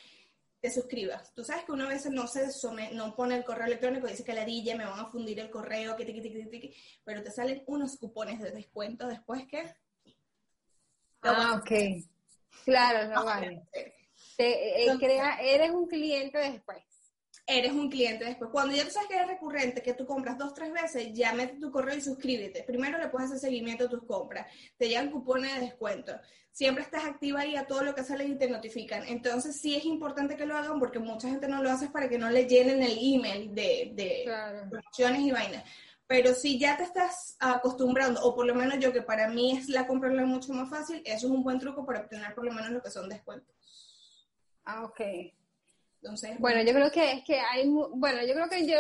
te 0.60 0.70
suscribas. 0.70 1.32
Tú 1.34 1.44
sabes 1.44 1.64
que 1.64 1.72
una 1.72 1.88
vez 1.88 2.06
no 2.10 2.26
se 2.26 2.50
some- 2.50 2.90
no 2.92 3.14
pone 3.14 3.36
el 3.36 3.44
correo 3.44 3.66
electrónico, 3.66 4.06
dice 4.06 4.24
que 4.24 4.32
ladilla, 4.34 4.76
me 4.76 4.84
van 4.84 4.98
a 5.00 5.10
fundir 5.10 5.38
el 5.40 5.50
correo, 5.50 5.96
que 5.96 6.04
tiqui, 6.04 6.20
tiqui, 6.20 6.48
tiqui, 6.48 6.74
pero 7.04 7.22
te 7.22 7.30
salen 7.30 7.62
unos 7.66 7.96
cupones 7.96 8.40
de 8.40 8.50
descuento 8.50 9.06
después 9.06 9.46
que 9.46 9.72
Ah, 11.22 11.60
ok. 11.60 11.70
Claro, 12.64 13.08
no 13.12 13.24
vale. 13.24 13.62
Te, 14.36 14.84
eh, 14.84 14.96
crea, 14.98 15.38
eres 15.40 15.70
un 15.70 15.86
cliente 15.88 16.38
después. 16.38 16.78
Eres 17.48 17.72
un 17.72 17.88
cliente 17.88 18.26
después. 18.26 18.50
Cuando 18.52 18.76
ya 18.76 18.84
tú 18.84 18.90
sabes 18.90 19.08
que 19.08 19.16
eres 19.16 19.26
recurrente, 19.28 19.82
que 19.82 19.94
tú 19.94 20.04
compras 20.06 20.36
dos, 20.36 20.52
tres 20.52 20.70
veces, 20.70 21.12
ya 21.14 21.32
mete 21.32 21.58
tu 21.58 21.72
correo 21.72 21.96
y 21.96 22.02
suscríbete. 22.02 22.62
Primero 22.62 22.98
le 22.98 23.08
puedes 23.08 23.30
hacer 23.30 23.40
seguimiento 23.40 23.86
a 23.86 23.88
tus 23.88 24.04
compras. 24.04 24.46
Te 24.76 24.86
llegan 24.86 25.10
cupones 25.10 25.54
de 25.54 25.60
descuento. 25.62 26.12
Siempre 26.52 26.84
estás 26.84 27.04
activa 27.06 27.40
ahí 27.40 27.56
a 27.56 27.66
todo 27.66 27.82
lo 27.84 27.94
que 27.94 28.04
sale 28.04 28.24
y 28.26 28.36
te 28.36 28.50
notifican. 28.50 29.02
Entonces 29.08 29.58
sí 29.60 29.74
es 29.74 29.86
importante 29.86 30.36
que 30.36 30.44
lo 30.44 30.58
hagan 30.58 30.78
porque 30.78 30.98
mucha 30.98 31.28
gente 31.28 31.48
no 31.48 31.62
lo 31.62 31.70
hace 31.70 31.88
para 31.88 32.08
que 32.08 32.18
no 32.18 32.28
le 32.28 32.46
llenen 32.46 32.82
el 32.82 32.98
email 33.00 33.54
de, 33.54 33.92
de 33.94 34.22
Claro. 34.24 34.68
promociones 34.68 35.20
y 35.22 35.30
vainas. 35.30 35.64
Pero 36.06 36.34
si 36.34 36.58
ya 36.58 36.76
te 36.76 36.82
estás 36.82 37.36
acostumbrando, 37.38 38.20
o 38.22 38.34
por 38.34 38.46
lo 38.46 38.54
menos 38.54 38.78
yo 38.78 38.92
que 38.92 39.02
para 39.02 39.28
mí 39.28 39.56
es 39.56 39.68
la 39.68 39.86
compra 39.86 40.10
mucho 40.26 40.52
más 40.52 40.68
fácil, 40.68 41.00
eso 41.04 41.26
es 41.26 41.32
un 41.32 41.42
buen 41.42 41.58
truco 41.58 41.86
para 41.86 42.00
obtener 42.00 42.34
por 42.34 42.44
lo 42.44 42.52
menos 42.52 42.70
lo 42.70 42.82
que 42.82 42.90
son 42.90 43.08
descuentos. 43.08 43.54
Ah, 44.64 44.84
ok. 44.84 45.00
Bueno, 46.38 46.62
yo 46.62 46.72
creo 46.72 46.90
que 46.90 47.12
es 47.12 47.24
que 47.24 47.38
hay, 47.40 47.66
bueno, 47.68 48.24
yo 48.24 48.34
creo 48.34 48.48
que 48.48 48.66
yo 48.66 48.78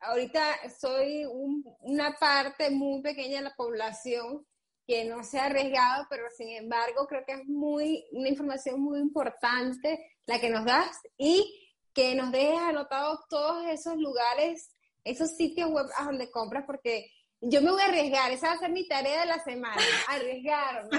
ahorita 0.00 0.42
soy 0.78 1.24
un- 1.26 1.64
una 1.80 2.14
parte 2.18 2.70
muy 2.70 3.02
pequeña 3.02 3.38
de 3.38 3.44
la 3.44 3.54
población 3.56 4.46
que 4.86 5.04
no 5.06 5.24
se 5.24 5.38
ha 5.38 5.46
arriesgado, 5.46 6.06
pero 6.10 6.24
sin 6.36 6.48
embargo 6.50 7.06
creo 7.06 7.24
que 7.26 7.32
es 7.32 7.46
muy, 7.46 8.04
una 8.12 8.28
información 8.28 8.80
muy 8.80 9.00
importante 9.00 10.06
la 10.26 10.38
que 10.40 10.50
nos 10.50 10.64
das 10.66 10.98
y 11.16 11.60
que 11.94 12.14
nos 12.14 12.32
dejes 12.32 12.58
anotados 12.58 13.20
todos 13.28 13.66
esos 13.68 13.96
lugares, 13.96 14.74
esos 15.04 15.36
sitios 15.36 15.70
web 15.70 15.86
a 15.96 16.04
donde 16.04 16.30
compras, 16.30 16.64
porque 16.66 17.10
yo 17.46 17.62
me 17.62 17.70
voy 17.70 17.80
a 17.82 17.86
arriesgar, 17.86 18.32
esa 18.32 18.48
va 18.48 18.52
a 18.54 18.58
ser 18.58 18.70
mi 18.70 18.86
tarea 18.88 19.20
de 19.20 19.26
la 19.26 19.42
semana, 19.42 19.82
arriesgarme. 20.08 20.90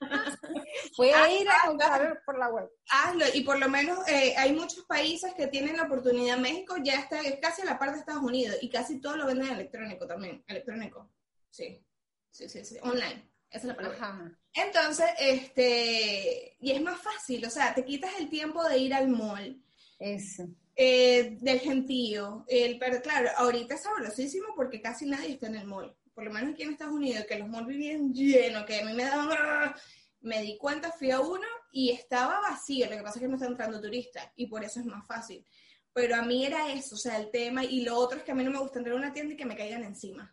voy 0.96 1.10
a 1.10 1.40
ir 1.40 1.48
a 1.48 1.66
comprar 1.66 2.22
por 2.24 2.38
la 2.38 2.48
web. 2.48 2.70
hazlo. 2.90 3.24
Y 3.34 3.42
por 3.42 3.58
lo 3.58 3.68
menos 3.68 4.06
eh, 4.08 4.34
hay 4.36 4.52
muchos 4.52 4.84
países 4.84 5.34
que 5.34 5.46
tienen 5.46 5.76
la 5.76 5.84
oportunidad. 5.84 6.38
México 6.38 6.76
ya 6.82 7.00
está 7.00 7.20
es 7.20 7.38
casi 7.40 7.62
a 7.62 7.66
la 7.66 7.78
par 7.78 7.92
de 7.92 8.00
Estados 8.00 8.22
Unidos 8.22 8.56
y 8.60 8.68
casi 8.68 9.00
todo 9.00 9.16
lo 9.16 9.26
venden 9.26 9.48
electrónico 9.48 10.06
también. 10.06 10.44
Electrónico. 10.46 11.10
Sí. 11.50 11.84
Sí, 12.30 12.48
sí, 12.48 12.64
sí. 12.64 12.76
Online. 12.82 13.28
Esa 13.50 13.58
es 13.58 13.64
la 13.64 13.76
palabra. 13.76 13.98
Ajá. 13.98 14.38
Entonces, 14.52 15.06
este, 15.18 16.56
y 16.60 16.70
es 16.70 16.82
más 16.82 17.00
fácil, 17.00 17.44
o 17.46 17.50
sea, 17.50 17.74
te 17.74 17.84
quitas 17.84 18.12
el 18.18 18.28
tiempo 18.28 18.62
de 18.64 18.78
ir 18.78 18.92
al 18.92 19.08
mall, 19.08 19.62
Eso. 19.98 20.44
Eh, 20.80 21.36
del 21.40 21.58
gentío, 21.58 22.44
el, 22.46 22.78
pero 22.78 23.02
claro, 23.02 23.30
ahorita 23.36 23.74
es 23.74 23.82
sabrosísimo 23.82 24.46
porque 24.54 24.80
casi 24.80 25.06
nadie 25.06 25.32
está 25.32 25.48
en 25.48 25.56
el 25.56 25.66
mall, 25.66 25.92
por 26.14 26.22
lo 26.22 26.30
menos 26.32 26.52
aquí 26.52 26.62
en 26.62 26.70
Estados 26.70 26.94
Unidos, 26.94 27.26
que 27.26 27.36
los 27.36 27.48
malls 27.48 27.66
vivían 27.66 28.14
llenos, 28.14 28.64
que 28.64 28.78
a 28.78 28.84
mí 28.84 28.92
me 28.92 29.02
daban, 29.02 29.74
me 30.20 30.40
di 30.40 30.56
cuenta, 30.56 30.92
fui 30.92 31.10
a 31.10 31.18
uno 31.18 31.48
y 31.72 31.90
estaba 31.90 32.40
vacío, 32.42 32.88
lo 32.88 32.96
que 32.96 33.02
pasa 33.02 33.18
es 33.18 33.22
que 33.22 33.26
me 33.26 33.34
está 33.34 33.48
entrando 33.48 33.80
turistas 33.80 34.30
y 34.36 34.46
por 34.46 34.62
eso 34.62 34.78
es 34.78 34.86
más 34.86 35.04
fácil. 35.04 35.44
Pero 35.92 36.14
a 36.14 36.22
mí 36.22 36.46
era 36.46 36.72
eso, 36.72 36.94
o 36.94 36.98
sea, 36.98 37.18
el 37.18 37.32
tema, 37.32 37.64
y 37.64 37.80
lo 37.80 37.96
otro 37.96 38.18
es 38.18 38.22
que 38.22 38.30
a 38.30 38.36
mí 38.36 38.44
no 38.44 38.52
me 38.52 38.60
gusta 38.60 38.78
entrar 38.78 38.94
a 38.94 39.00
una 39.00 39.12
tienda 39.12 39.34
y 39.34 39.36
que 39.36 39.46
me 39.46 39.56
caigan 39.56 39.82
encima. 39.82 40.32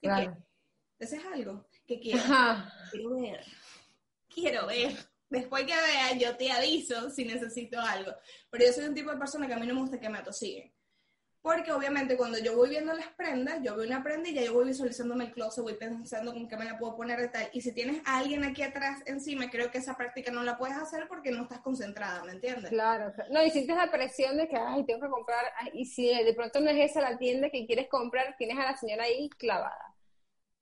¿Qué 0.00 0.08
Claro. 0.08 0.34
¿Ese 0.98 1.16
es 1.16 1.26
algo 1.26 1.68
que 1.86 2.00
quiero? 2.00 2.22
Quiero 2.90 3.10
ver, 3.10 3.44
quiero 4.30 4.66
ver. 4.66 4.96
Después 5.28 5.64
que 5.64 5.74
vea, 5.74 6.16
yo 6.18 6.36
te 6.36 6.50
aviso 6.52 7.10
si 7.10 7.24
necesito 7.24 7.80
algo. 7.80 8.12
Pero 8.50 8.66
yo 8.66 8.72
soy 8.72 8.84
un 8.84 8.94
tipo 8.94 9.10
de 9.10 9.18
persona 9.18 9.46
que 9.46 9.54
a 9.54 9.58
mí 9.58 9.66
no 9.66 9.74
me 9.74 9.80
gusta 9.80 9.98
que 9.98 10.08
me 10.08 10.18
atosiguen. 10.18 10.72
Porque 11.46 11.70
obviamente 11.70 12.16
cuando 12.16 12.38
yo 12.38 12.56
voy 12.56 12.70
viendo 12.70 12.92
las 12.92 13.06
prendas, 13.14 13.60
yo 13.62 13.76
veo 13.76 13.86
una 13.86 14.02
prenda 14.02 14.28
y 14.28 14.34
ya 14.34 14.42
yo 14.42 14.52
voy 14.52 14.66
visualizándome 14.66 15.26
el 15.26 15.32
closet, 15.32 15.62
voy 15.62 15.74
pensando 15.74 16.32
con 16.32 16.48
qué 16.48 16.56
me 16.56 16.64
la 16.64 16.76
puedo 16.76 16.96
poner 16.96 17.20
y 17.20 17.30
tal. 17.30 17.48
Y 17.52 17.60
si 17.60 17.70
tienes 17.70 18.02
a 18.04 18.18
alguien 18.18 18.42
aquí 18.42 18.62
atrás 18.62 19.00
encima, 19.06 19.48
creo 19.48 19.70
que 19.70 19.78
esa 19.78 19.96
práctica 19.96 20.32
no 20.32 20.42
la 20.42 20.58
puedes 20.58 20.76
hacer 20.76 21.06
porque 21.06 21.30
no 21.30 21.44
estás 21.44 21.60
concentrada, 21.60 22.24
¿me 22.24 22.32
entiendes? 22.32 22.70
Claro, 22.70 23.12
no, 23.30 23.44
y 23.44 23.50
sientes 23.50 23.76
la 23.76 23.92
presión 23.92 24.36
de 24.36 24.48
que, 24.48 24.56
ay, 24.56 24.84
tengo 24.86 25.02
que 25.02 25.08
comprar, 25.08 25.44
y 25.72 25.84
si 25.84 26.08
de 26.08 26.34
pronto 26.34 26.60
no 26.60 26.68
es 26.68 26.90
esa 26.90 27.00
la 27.00 27.16
tienda 27.16 27.48
que 27.48 27.64
quieres 27.64 27.88
comprar, 27.88 28.34
tienes 28.36 28.58
a 28.58 28.64
la 28.64 28.76
señora 28.76 29.04
ahí 29.04 29.30
clavada. 29.30 29.94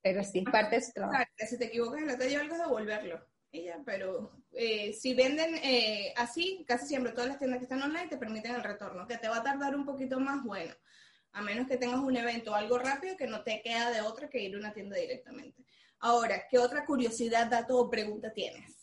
Pero 0.03 0.23
sí, 0.23 0.43
es 0.45 0.51
parte 0.51 0.75
de 0.75 0.81
su 0.83 0.91
trabajo. 0.91 1.23
Si 1.35 1.57
te 1.57 1.65
equivocas 1.65 2.01
en 2.01 2.07
la 2.09 2.17
talla 2.19 2.41
algo, 2.41 2.55
devolverlo. 2.55 3.25
Ya, 3.63 3.81
pero 3.85 4.31
eh, 4.51 4.93
si 4.93 5.13
venden 5.13 5.55
eh, 5.63 6.13
así, 6.17 6.63
casi 6.67 6.87
siempre 6.87 7.11
todas 7.13 7.27
las 7.29 7.37
tiendas 7.37 7.59
que 7.59 7.63
están 7.65 7.81
online 7.81 8.07
te 8.07 8.17
permiten 8.17 8.55
el 8.55 8.63
retorno, 8.63 9.07
que 9.07 9.17
te 9.17 9.29
va 9.29 9.37
a 9.37 9.43
tardar 9.43 9.75
un 9.75 9.85
poquito 9.85 10.19
más, 10.19 10.43
bueno, 10.43 10.73
a 11.33 11.41
menos 11.41 11.67
que 11.67 11.77
tengas 11.77 11.99
un 11.99 12.15
evento 12.17 12.51
o 12.51 12.55
algo 12.55 12.77
rápido 12.79 13.17
que 13.17 13.27
no 13.27 13.43
te 13.43 13.61
queda 13.61 13.91
de 13.91 14.01
otra 14.01 14.29
que 14.29 14.41
ir 14.43 14.55
a 14.55 14.59
una 14.59 14.73
tienda 14.73 14.97
directamente. 14.97 15.63
Ahora, 15.99 16.47
¿qué 16.49 16.59
otra 16.59 16.85
curiosidad, 16.85 17.47
dato 17.49 17.77
o 17.77 17.89
pregunta 17.89 18.33
tienes? 18.33 18.75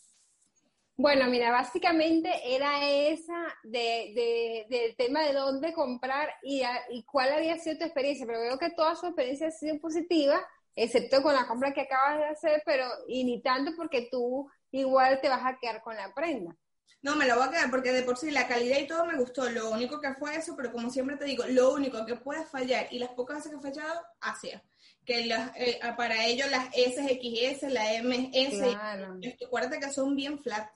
Bueno, 0.95 1.25
mira, 1.27 1.51
básicamente 1.51 2.29
era 2.55 2.87
esa 2.87 3.33
de, 3.63 4.13
de- 4.15 4.65
del 4.69 4.95
tema 4.95 5.23
de 5.23 5.33
dónde 5.33 5.73
comprar 5.73 6.29
y, 6.43 6.61
y 6.91 7.03
cuál 7.05 7.33
había 7.33 7.57
sido 7.57 7.77
tu 7.79 7.83
experiencia, 7.85 8.25
pero 8.27 8.39
veo 8.41 8.59
que 8.59 8.69
toda 8.71 8.95
su 8.95 9.07
experiencia 9.07 9.47
ha 9.47 9.51
sido 9.51 9.79
positiva, 9.79 10.39
excepto 10.75 11.23
con 11.23 11.33
la 11.33 11.47
compra 11.47 11.73
que 11.73 11.81
acabas 11.81 12.19
de 12.19 12.25
hacer, 12.25 12.61
pero 12.65 12.85
y 13.07 13.23
ni 13.23 13.41
tanto 13.41 13.71
porque 13.75 14.07
tú 14.11 14.47
igual 14.79 15.19
te 15.21 15.29
vas 15.29 15.45
a 15.45 15.57
quedar 15.57 15.81
con 15.81 15.95
la 15.95 16.13
prenda. 16.13 16.55
No, 17.01 17.15
me 17.17 17.27
la 17.27 17.35
voy 17.35 17.45
a 17.47 17.51
quedar 17.51 17.69
porque 17.69 17.91
de 17.91 18.03
por 18.03 18.17
sí 18.17 18.31
la 18.31 18.47
calidad 18.47 18.77
y 18.79 18.87
todo 18.87 19.05
me 19.05 19.17
gustó. 19.17 19.49
Lo 19.49 19.69
único 19.71 19.99
que 19.99 20.13
fue 20.13 20.35
eso, 20.37 20.55
pero 20.55 20.71
como 20.71 20.89
siempre 20.89 21.17
te 21.17 21.25
digo, 21.25 21.43
lo 21.49 21.73
único 21.73 22.05
que 22.05 22.15
puede 22.15 22.45
fallar 22.45 22.87
y 22.91 22.99
las 22.99 23.09
pocas 23.09 23.37
veces 23.37 23.51
que 23.51 23.57
ha 23.57 23.61
fallado, 23.61 24.01
Asia. 24.21 24.63
Que 25.05 25.25
las, 25.25 25.51
eh, 25.57 25.79
para 25.97 26.25
ellos 26.25 26.49
las 26.49 26.67
SXS, 26.73 27.63
la 27.73 27.93
MS, 28.01 28.57
Claro. 28.71 29.17
y 29.19 29.43
acuérdate 29.43 29.79
que 29.81 29.91
son 29.91 30.15
bien 30.15 30.39
flat. 30.39 30.69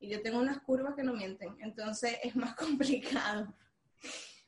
Y 0.00 0.08
yo 0.08 0.22
tengo 0.22 0.38
unas 0.38 0.60
curvas 0.62 0.94
que 0.94 1.02
no 1.02 1.12
mienten. 1.12 1.54
Entonces 1.60 2.18
es 2.22 2.34
más 2.36 2.54
complicado. 2.56 3.54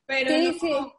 Pero 0.07 0.31
Sí, 0.31 0.47
no, 0.47 0.52
sí. 0.59 0.93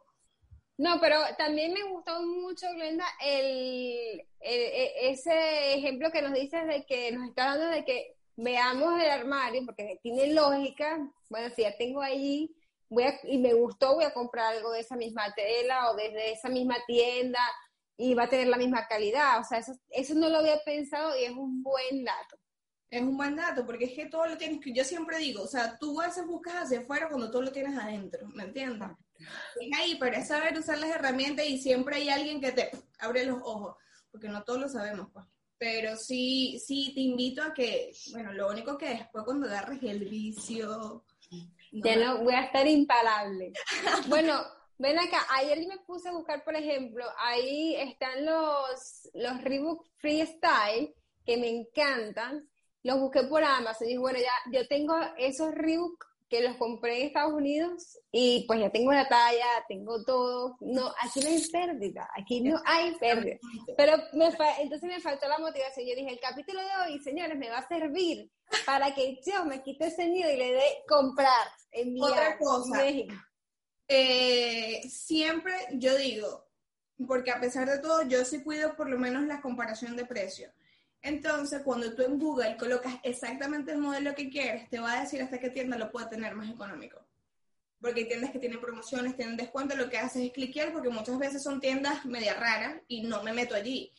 No, 0.80 0.98
pero 0.98 1.18
también 1.36 1.74
me 1.74 1.82
gustó 1.84 2.22
mucho, 2.22 2.66
Glenda, 2.72 3.04
el, 3.22 4.22
e- 4.40 5.10
ese 5.10 5.74
ejemplo 5.74 6.10
que 6.10 6.22
nos 6.22 6.32
dices 6.32 6.66
de 6.66 6.86
que 6.86 7.12
nos 7.12 7.28
está 7.28 7.44
dando 7.54 7.66
de 7.66 7.84
que 7.84 8.16
veamos 8.36 8.98
el 8.98 9.10
armario, 9.10 9.62
porque 9.66 9.98
tiene 10.02 10.32
lógica. 10.32 10.98
Bueno, 11.28 11.52
si 11.54 11.62
ya 11.62 11.76
tengo 11.76 12.00
allí, 12.00 12.56
voy 12.88 13.04
a, 13.04 13.20
y 13.24 13.36
me 13.36 13.52
gustó, 13.52 13.94
voy 13.96 14.04
a 14.04 14.14
comprar 14.14 14.54
algo 14.56 14.72
de 14.72 14.80
esa 14.80 14.96
misma 14.96 15.34
tela 15.34 15.90
o 15.90 15.96
desde 15.96 16.32
esa 16.32 16.48
misma 16.48 16.76
tienda 16.86 17.40
y 17.98 18.14
va 18.14 18.22
a 18.22 18.30
tener 18.30 18.46
la 18.46 18.56
misma 18.56 18.86
calidad. 18.88 19.38
O 19.40 19.44
sea, 19.44 19.58
eso, 19.58 19.72
eso 19.90 20.14
no 20.14 20.30
lo 20.30 20.38
había 20.38 20.60
pensado 20.64 21.14
y 21.18 21.24
es 21.24 21.32
un 21.32 21.62
buen 21.62 22.04
dato. 22.06 22.38
Es 22.88 23.02
un 23.02 23.18
buen 23.18 23.36
dato, 23.36 23.66
porque 23.66 23.84
es 23.84 23.92
que 23.92 24.06
todo 24.06 24.26
lo 24.26 24.38
tienes 24.38 24.60
que, 24.60 24.72
yo 24.72 24.82
siempre 24.84 25.18
digo, 25.18 25.42
o 25.42 25.46
sea, 25.46 25.76
tú 25.78 26.00
a 26.00 26.06
veces 26.06 26.26
buscas 26.26 26.54
hacia 26.54 26.80
afuera 26.80 27.08
cuando 27.10 27.30
todo 27.30 27.42
lo 27.42 27.52
tienes 27.52 27.78
adentro, 27.78 28.26
¿me 28.28 28.44
entiendes? 28.44 28.88
Es 29.60 29.78
ahí, 29.78 29.96
pero 29.98 30.16
es 30.16 30.28
saber 30.28 30.58
usar 30.58 30.78
las 30.78 30.90
herramientas 30.90 31.46
y 31.46 31.58
siempre 31.58 31.96
hay 31.96 32.08
alguien 32.08 32.40
que 32.40 32.52
te 32.52 32.70
abre 32.98 33.24
los 33.24 33.40
ojos, 33.42 33.76
porque 34.10 34.28
no 34.28 34.42
todos 34.44 34.60
lo 34.60 34.68
sabemos, 34.68 35.08
pues. 35.12 35.26
Pero 35.58 35.94
sí, 35.96 36.58
sí 36.64 36.92
te 36.94 37.00
invito 37.00 37.42
a 37.42 37.52
que, 37.52 37.92
bueno, 38.12 38.32
lo 38.32 38.48
único 38.48 38.78
que 38.78 38.88
después 38.88 39.24
cuando 39.24 39.46
agarres 39.46 39.82
el 39.82 40.08
vicio, 40.08 41.04
no 41.72 41.84
Ya 41.84 41.96
no 41.96 42.24
voy 42.24 42.34
a 42.34 42.44
estar 42.44 42.66
imparable. 42.66 43.52
Bueno, 44.08 44.40
ven 44.78 44.98
acá, 44.98 45.26
ayer 45.36 45.58
me 45.68 45.78
puse 45.80 46.08
a 46.08 46.12
buscar, 46.12 46.42
por 46.44 46.56
ejemplo, 46.56 47.04
ahí 47.18 47.76
están 47.76 48.24
los, 48.24 49.10
los 49.12 49.42
Reebok 49.42 49.86
Freestyle, 49.98 50.94
que 51.24 51.36
me 51.36 51.48
encantan. 51.48 52.48
Los 52.82 52.98
busqué 52.98 53.24
por 53.24 53.44
Amazon 53.44 53.86
y 53.86 53.90
dije, 53.90 53.98
bueno, 53.98 54.18
ya 54.18 54.58
yo 54.58 54.66
tengo 54.66 54.98
esos 55.18 55.54
Reebok 55.54 56.09
que 56.30 56.40
los 56.42 56.56
compré 56.56 57.00
en 57.00 57.06
Estados 57.08 57.34
Unidos 57.34 57.98
y 58.12 58.44
pues 58.46 58.60
ya 58.60 58.70
tengo 58.70 58.92
la 58.92 59.08
talla, 59.08 59.46
tengo 59.68 60.04
todo. 60.04 60.56
No, 60.60 60.94
aquí 61.02 61.20
no 61.20 61.28
hay 61.28 61.44
pérdida, 61.50 62.08
aquí 62.16 62.40
no 62.40 62.56
hay 62.64 62.94
pérdida. 62.94 63.36
Pero 63.76 63.96
me 64.12 64.30
entonces 64.60 64.88
me 64.88 65.00
faltó 65.00 65.28
la 65.28 65.38
motivación. 65.38 65.86
Yo 65.88 65.96
dije, 65.96 66.12
el 66.12 66.20
capítulo 66.20 66.60
de 66.60 66.68
hoy, 66.84 67.00
señores, 67.00 67.36
me 67.36 67.50
va 67.50 67.58
a 67.58 67.68
servir 67.68 68.30
para 68.64 68.94
que 68.94 69.20
yo 69.26 69.44
me 69.44 69.60
quite 69.60 69.88
ese 69.88 70.08
nido 70.08 70.30
y 70.30 70.36
le 70.36 70.52
dé 70.52 70.84
comprar, 70.88 71.48
enviar. 71.72 72.10
Otra 72.12 72.38
cosa, 72.38 72.84
eh, 73.88 74.82
siempre 74.88 75.52
yo 75.72 75.96
digo, 75.96 76.48
porque 77.08 77.32
a 77.32 77.40
pesar 77.40 77.68
de 77.68 77.80
todo, 77.80 78.02
yo 78.02 78.24
sí 78.24 78.44
cuido 78.44 78.76
por 78.76 78.88
lo 78.88 78.98
menos 78.98 79.24
la 79.24 79.40
comparación 79.40 79.96
de 79.96 80.06
precios. 80.06 80.52
Entonces, 81.02 81.62
cuando 81.62 81.94
tú 81.94 82.02
en 82.02 82.18
Google 82.18 82.56
colocas 82.56 82.94
exactamente 83.02 83.72
el 83.72 83.78
modelo 83.78 84.14
que 84.14 84.28
quieres, 84.28 84.68
te 84.68 84.78
va 84.78 84.92
a 84.92 85.00
decir 85.00 85.22
hasta 85.22 85.38
qué 85.38 85.50
tienda 85.50 85.78
lo 85.78 85.90
puede 85.90 86.08
tener 86.08 86.34
más 86.34 86.50
económico. 86.50 87.00
Porque 87.80 88.00
hay 88.00 88.08
tiendas 88.08 88.30
que 88.30 88.38
tienen 88.38 88.60
promociones, 88.60 89.16
tienen 89.16 89.36
descuento, 89.36 89.74
lo 89.74 89.88
que 89.88 89.96
haces 89.96 90.22
es 90.22 90.32
cliquear 90.32 90.72
porque 90.72 90.90
muchas 90.90 91.18
veces 91.18 91.42
son 91.42 91.60
tiendas 91.60 92.04
media 92.04 92.34
raras 92.34 92.82
y 92.88 93.02
no 93.02 93.22
me 93.22 93.32
meto 93.32 93.54
allí. 93.54 93.92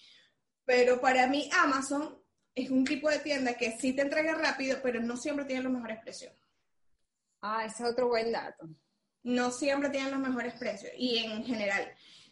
Pero 0.66 1.02
para 1.02 1.26
mí 1.28 1.50
Amazon 1.58 2.22
es 2.54 2.70
un 2.70 2.86
tipo 2.86 3.10
de 3.10 3.20
tienda 3.20 3.56
que 3.56 3.78
sí 3.80 3.94
te 3.94 4.04
entrega 4.04 4.36
rápido, 4.36 4.78
pero 4.84 5.02
no 5.02 5.18
siempre 5.18 5.46
tiene 5.46 5.64
los 5.64 5.72
mejores 5.72 6.00
precios. 6.02 6.34
Ah, 7.42 7.66
ese 7.66 7.84
es 7.84 7.90
otro 7.90 8.08
buen 8.10 8.32
dato. 8.32 8.70
No 9.24 9.52
siempre 9.52 9.90
tienen 9.90 10.12
los 10.12 10.20
mejores 10.20 10.54
precios 10.54 10.92
y 10.96 11.18
en 11.18 11.44
general 11.44 11.92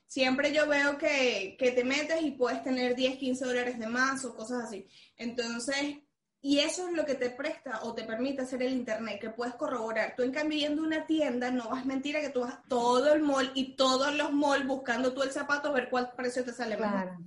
siempre 0.09 0.51
yo 0.51 0.67
veo 0.67 0.97
que, 0.97 1.55
te 1.57 1.83
metes 1.83 2.21
y 2.21 2.31
puedes 2.31 2.61
tener 2.63 2.95
10, 2.95 3.17
15 3.17 3.45
dólares 3.45 3.79
de 3.79 3.87
más 3.87 4.25
o 4.25 4.35
cosas 4.35 4.65
así. 4.65 4.87
Entonces, 5.15 5.97
y 6.41 6.59
eso 6.59 6.87
es 6.87 6.95
lo 6.95 7.05
que 7.05 7.15
te 7.15 7.29
presta 7.29 7.83
o 7.83 7.93
te 7.93 8.03
permite 8.03 8.41
hacer 8.41 8.63
el 8.63 8.73
Internet, 8.73 9.21
que 9.21 9.29
puedes 9.29 9.53
corroborar. 9.53 10.15
Tú 10.15 10.23
en 10.23 10.31
cambio 10.31 10.57
yendo 10.57 10.81
a 10.81 10.87
una 10.87 11.05
tienda, 11.05 11.51
no 11.51 11.69
vas 11.69 11.83
a 11.83 11.85
mentir 11.85 12.17
a 12.17 12.21
que 12.21 12.29
tú 12.29 12.41
vas 12.41 12.55
a 12.55 12.63
todo 12.67 13.13
el 13.13 13.21
mall 13.21 13.51
y 13.53 13.75
todos 13.75 14.15
los 14.15 14.33
malls 14.33 14.65
buscando 14.65 15.13
tú 15.13 15.21
el 15.21 15.31
zapato 15.31 15.69
a 15.69 15.73
ver 15.73 15.89
cuál 15.89 16.11
precio 16.13 16.43
te 16.43 16.53
sale 16.53 16.75
mejor. 16.75 17.17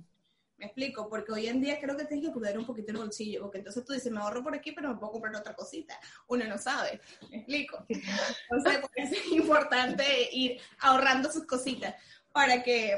Me 0.57 0.65
explico, 0.65 1.09
porque 1.09 1.31
hoy 1.31 1.47
en 1.47 1.61
día 1.61 1.79
creo 1.79 1.97
que 1.97 2.05
tienes 2.05 2.27
que 2.27 2.33
cuidar 2.33 2.57
un 2.57 2.65
poquito 2.65 2.91
el 2.91 2.97
bolsillo, 2.97 3.41
porque 3.41 3.57
entonces 3.59 3.83
tú 3.85 3.93
dices, 3.93 4.11
me 4.11 4.19
ahorro 4.19 4.43
por 4.43 4.55
aquí, 4.55 4.71
pero 4.71 4.89
me 4.89 4.95
puedo 4.95 5.13
comprar 5.13 5.35
otra 5.35 5.55
cosita. 5.55 5.99
Uno 6.27 6.45
no 6.45 6.57
sabe, 6.57 6.99
me 7.29 7.37
explico. 7.37 7.85
Entonces, 7.87 8.81
es 8.95 9.31
importante 9.31 10.05
ir 10.31 10.59
ahorrando 10.79 11.31
sus 11.31 11.45
cositas 11.45 11.95
para 12.33 12.61
que 12.63 12.97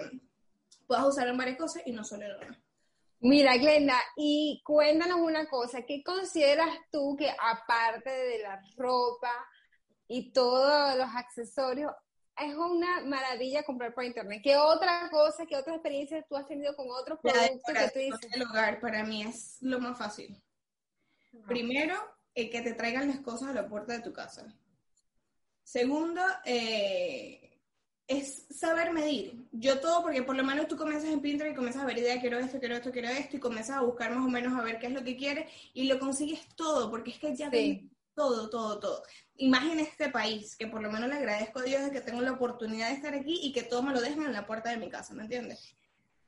puedas 0.87 1.05
usar 1.05 1.27
en 1.27 1.37
varias 1.37 1.57
cosas 1.57 1.83
y 1.85 1.91
no 1.91 2.03
solo 2.03 2.25
en 2.25 2.35
una. 2.35 2.61
Mira, 3.19 3.57
Glenda, 3.57 3.99
y 4.15 4.61
cuéntanos 4.63 5.19
una 5.19 5.47
cosa, 5.47 5.83
¿qué 5.83 6.03
consideras 6.03 6.69
tú 6.91 7.15
que 7.17 7.29
aparte 7.29 8.09
de 8.09 8.39
la 8.39 8.61
ropa 8.77 9.31
y 10.07 10.31
todos 10.31 10.97
los 10.97 11.09
accesorios, 11.15 11.91
es 12.37 12.53
una 12.55 13.01
maravilla 13.05 13.63
comprar 13.63 13.93
por 13.93 14.03
internet? 14.03 14.41
¿Qué 14.43 14.57
otra 14.57 15.09
cosa, 15.09 15.45
qué 15.45 15.55
otra 15.55 15.75
experiencia 15.75 16.25
tú 16.27 16.35
has 16.35 16.47
tenido 16.47 16.75
con 16.75 16.87
otros 16.91 17.19
productos 17.19 17.73
que 17.73 17.89
tú 17.91 17.99
dices? 17.99 18.33
El 18.33 18.43
hogar 18.43 18.79
para 18.79 19.03
mí 19.03 19.23
es 19.23 19.57
lo 19.61 19.79
más 19.79 19.97
fácil. 19.97 20.41
Primero, 21.47 21.95
el 22.33 22.49
que 22.49 22.61
te 22.61 22.73
traigan 22.73 23.07
las 23.07 23.21
cosas 23.21 23.49
a 23.49 23.53
la 23.53 23.67
puerta 23.67 23.93
de 23.93 24.01
tu 24.01 24.13
casa. 24.13 24.45
Segundo, 25.63 26.21
eh, 26.45 27.44
es 28.07 28.45
saber 28.51 28.93
medir. 28.93 29.47
Yo 29.51 29.79
todo, 29.79 30.03
porque 30.03 30.21
por 30.21 30.35
lo 30.35 30.43
menos 30.43 30.67
tú 30.67 30.77
comienzas 30.77 31.09
en 31.09 31.21
Pinterest 31.21 31.53
y 31.53 31.55
comienzas 31.55 31.83
a 31.83 31.85
ver 31.85 31.97
idea, 31.97 32.21
quiero 32.21 32.37
esto, 32.37 32.59
quiero 32.59 32.75
esto, 32.75 32.91
quiero 32.91 33.09
esto, 33.09 33.37
y 33.37 33.39
comienzas 33.39 33.77
a 33.77 33.81
buscar 33.81 34.11
más 34.13 34.25
o 34.25 34.29
menos 34.29 34.57
a 34.57 34.63
ver 34.63 34.79
qué 34.79 34.87
es 34.87 34.93
lo 34.93 35.03
que 35.03 35.17
quieres, 35.17 35.51
y 35.73 35.87
lo 35.87 35.99
consigues 35.99 36.47
todo, 36.55 36.89
porque 36.89 37.11
es 37.11 37.19
que 37.19 37.35
ya 37.35 37.49
sí. 37.49 37.89
todo, 38.13 38.49
todo, 38.49 38.79
todo. 38.79 39.03
Y 39.35 39.49
más 39.49 39.65
en 39.65 39.79
este 39.79 40.09
país, 40.09 40.55
que 40.55 40.67
por 40.67 40.81
lo 40.81 40.91
menos 40.91 41.09
le 41.09 41.15
agradezco 41.15 41.59
a 41.59 41.63
Dios 41.63 41.83
de 41.83 41.91
que 41.91 42.01
tengo 42.01 42.21
la 42.21 42.33
oportunidad 42.33 42.89
de 42.89 42.95
estar 42.95 43.13
aquí 43.13 43.39
y 43.41 43.51
que 43.51 43.63
todo 43.63 43.81
me 43.81 43.93
lo 43.93 44.01
dejan 44.01 44.25
en 44.25 44.33
la 44.33 44.45
puerta 44.45 44.69
de 44.69 44.77
mi 44.77 44.89
casa, 44.89 45.13
¿me 45.13 45.23
entiendes? 45.23 45.75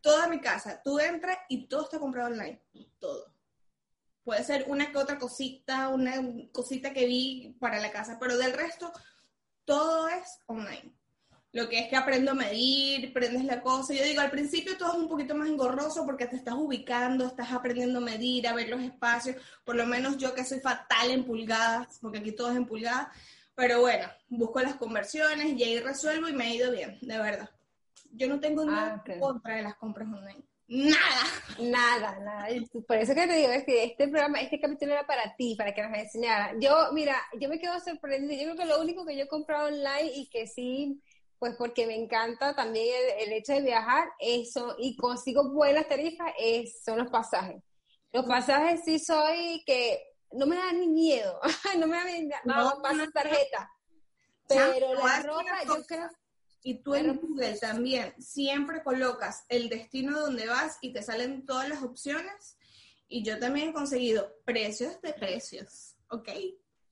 Toda 0.02 0.28
mi 0.28 0.40
casa, 0.40 0.82
tú 0.84 1.00
entras 1.00 1.38
y 1.48 1.68
todo 1.68 1.84
está 1.84 2.00
comprado 2.00 2.30
online, 2.30 2.62
todo. 3.00 3.34
Puede 4.24 4.44
ser 4.44 4.66
una 4.68 4.92
que 4.92 4.98
otra 4.98 5.18
cosita, 5.18 5.90
una 5.90 6.14
cosita 6.52 6.92
que 6.92 7.06
vi 7.06 7.56
para 7.60 7.80
la 7.80 7.92
casa, 7.92 8.18
pero 8.20 8.38
del 8.38 8.54
resto, 8.54 8.92
todo 9.64 10.10
es 10.10 10.42
online 10.48 10.98
lo 11.54 11.70
que 11.70 11.80
es 11.80 11.88
que 11.88 11.96
aprendo 11.96 12.32
a 12.32 12.36
medir, 12.36 13.14
prendes 13.14 13.46
la 13.46 13.62
cosa. 13.62 13.94
Yo 13.94 14.04
digo, 14.04 14.22
al 14.22 14.30
principio 14.30 14.78
todo 14.78 14.94
es 14.94 14.98
un 15.00 15.08
poquito 15.08 15.36
más 15.36 15.48
engorroso 15.48 16.06
porque 16.06 16.28
te 16.28 16.36
estás 16.36 16.56
ubicando, 16.56 17.26
estás 17.26 17.52
aprendiendo 17.52 18.00
a 18.00 18.02
medir, 18.02 18.48
a 18.48 18.54
ver 18.54 18.70
los 18.70 18.82
espacios, 18.82 19.38
por 19.64 19.76
lo 19.76 19.86
menos 19.86 20.18
yo 20.18 20.34
que 20.34 20.46
soy 20.46 20.60
fatal 20.60 21.12
en 21.12 21.24
pulgadas, 21.24 22.00
porque 22.02 22.20
aquí 22.20 22.32
todo 22.32 22.52
es 22.52 22.58
en 22.58 22.66
pulgadas, 22.66 23.08
pero 23.56 23.82
bueno, 23.82 24.08
busco 24.30 24.62
las 24.62 24.76
conversiones 24.76 25.58
y 25.58 25.64
ahí 25.64 25.80
resuelvo 25.80 26.28
y 26.28 26.34
me 26.34 26.46
ha 26.46 26.54
ido 26.54 26.72
bien, 26.72 26.98
de 27.02 27.18
verdad. 27.18 27.50
Yo 28.12 28.28
no 28.28 28.40
tengo 28.40 28.66
nada 28.66 29.04
ah, 29.06 29.20
contra 29.20 29.56
de 29.56 29.64
las 29.64 29.76
compras 29.76 30.08
online. 30.08 30.44
Nada. 30.70 31.24
Nada, 31.60 32.20
nada. 32.20 32.48
Por 32.86 32.98
eso 32.98 33.16
que 33.16 33.26
te 33.26 33.36
digo, 33.36 33.50
es 33.52 33.64
que 33.64 33.86
este 33.86 34.08
programa, 34.10 34.42
este 34.42 34.60
capítulo 34.60 34.94
era 34.94 35.08
para 35.08 35.34
ti, 35.36 35.56
para 35.56 35.74
que 35.74 35.82
nos 35.82 35.98
enseñara. 35.98 36.54
Yo, 36.60 36.92
mira, 36.92 37.16
yo 37.40 37.48
me 37.48 37.58
quedo 37.58 37.80
sorprendida. 37.80 38.44
Yo 38.44 38.54
creo 38.54 38.58
que 38.58 38.74
lo 38.74 38.82
único 38.82 39.06
que 39.06 39.16
yo 39.16 39.24
he 39.24 39.28
comprado 39.28 39.68
online 39.68 40.12
y 40.14 40.30
que 40.30 40.46
sí 40.46 41.02
pues 41.40 41.56
porque 41.56 41.86
me 41.86 41.96
encanta 41.96 42.56
también 42.56 42.96
el, 43.20 43.32
hecho 43.34 43.54
de 43.54 43.62
viajar 43.62 44.10
eso 44.20 44.76
y 44.80 44.96
consigo 44.96 45.52
buenas 45.52 45.88
tarifas 45.88 46.32
es, 46.40 46.84
son 46.84 46.98
los 47.00 47.10
pasajes. 47.10 47.62
Los 48.12 48.26
pasajes 48.26 48.82
sí 48.86 49.00
soy 49.00 49.64
que 49.66 50.02
no 50.32 50.46
me 50.46 50.56
da 50.56 50.72
ni 50.72 50.88
miedo, 50.88 51.40
no 51.78 51.88
me 51.88 51.98
da 51.98 52.06
ni 52.06 52.26
miedo, 52.26 52.40
no, 52.46 52.80
no, 52.94 53.12
tarjeta. 53.12 53.72
Pero 54.48 54.94
la 54.94 55.22
ropa, 55.24 55.64
yo 55.66 55.86
creo... 55.86 56.10
Y 56.64 56.82
tú 56.82 56.96
en 56.96 57.16
Google 57.16 57.58
también 57.60 58.14
siempre 58.22 58.84
colocas 58.84 59.46
el 59.48 59.70
destino 59.70 60.20
donde 60.20 60.48
vas 60.48 60.78
y 60.82 60.92
te 60.92 61.02
salen 61.02 61.46
todas 61.46 61.70
las 61.70 61.82
opciones. 61.82 62.58
Y 63.08 63.24
yo 63.24 63.40
también 63.40 63.70
he 63.70 63.74
conseguido 63.74 64.34
precios 64.44 65.00
de 65.02 65.14
precios, 65.14 65.96
¿ok? 66.10 66.30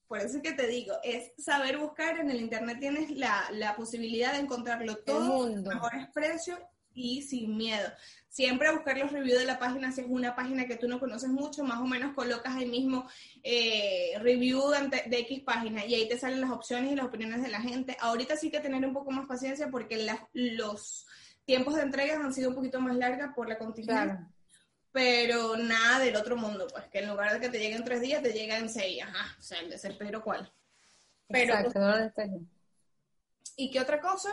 Por 0.07 0.19
eso 0.19 0.37
es 0.37 0.43
que 0.43 0.53
te 0.53 0.67
digo, 0.67 0.93
es 1.03 1.31
saber 1.37 1.77
buscar, 1.77 2.19
en 2.19 2.29
el 2.29 2.39
Internet 2.39 2.77
tienes 2.79 3.09
la, 3.11 3.45
la 3.51 3.75
posibilidad 3.75 4.33
de 4.33 4.39
encontrarlo 4.39 4.97
todo, 4.97 5.47
mejores 5.63 6.07
precios 6.13 6.59
y 6.93 7.23
sin 7.23 7.57
miedo. 7.57 7.89
Siempre 8.29 8.71
buscar 8.71 8.97
los 8.97 9.11
reviews 9.11 9.39
de 9.39 9.45
la 9.45 9.57
página, 9.57 9.91
si 9.91 10.01
es 10.01 10.07
una 10.09 10.35
página 10.35 10.67
que 10.67 10.75
tú 10.75 10.87
no 10.87 10.99
conoces 10.99 11.29
mucho, 11.29 11.63
más 11.63 11.79
o 11.79 11.85
menos 11.85 12.13
colocas 12.13 12.55
ahí 12.55 12.67
mismo 12.67 13.07
eh, 13.43 14.13
review 14.19 14.69
de, 14.69 15.09
de, 15.09 15.19
X 15.19 15.41
página 15.41 15.85
y 15.85 15.95
ahí 15.95 16.07
te 16.07 16.19
salen 16.19 16.41
las 16.41 16.51
opciones 16.51 16.91
y 16.91 16.95
las 16.95 17.05
opiniones 17.05 17.41
de 17.41 17.49
la 17.49 17.61
gente. 17.61 17.97
Ahorita 17.99 18.35
sí 18.35 18.51
que 18.51 18.59
tener 18.59 18.85
un 18.85 18.93
poco 18.93 19.11
más 19.11 19.25
paciencia 19.25 19.69
porque 19.69 20.05
los 20.33 21.07
tiempos 21.45 21.75
de 21.75 21.83
entrega 21.83 22.15
han 22.15 22.33
sido 22.33 22.49
un 22.49 22.55
poquito 22.55 22.79
más 22.79 22.95
largas 22.95 23.33
por 23.35 23.47
la 23.47 23.57
contingencia 23.57 24.27
pero 24.95 25.57
nada 25.57 25.99
del 25.99 26.15
otro 26.15 26.37
mundo, 26.37 26.67
pues 26.71 26.85
que 26.85 26.99
en 26.99 27.09
lugar 27.09 27.33
de 27.33 27.41
que 27.41 27.49
te 27.49 27.59
lleguen 27.59 27.83
tres 27.83 27.99
días, 27.99 28.23
te 28.23 28.31
llega 28.31 28.57
en 28.57 28.69
seis, 28.69 29.03
ajá, 29.03 29.35
o 29.37 29.41
sea, 29.41 29.59
el 29.59 29.69
desespero 29.69 30.23
cuál. 30.23 30.49
Pero, 31.27 31.53
Exacto, 31.53 31.79
no 31.81 32.47
¿Y 33.57 33.69
qué 33.69 33.81
otra 33.81 33.99
cosa? 33.99 34.29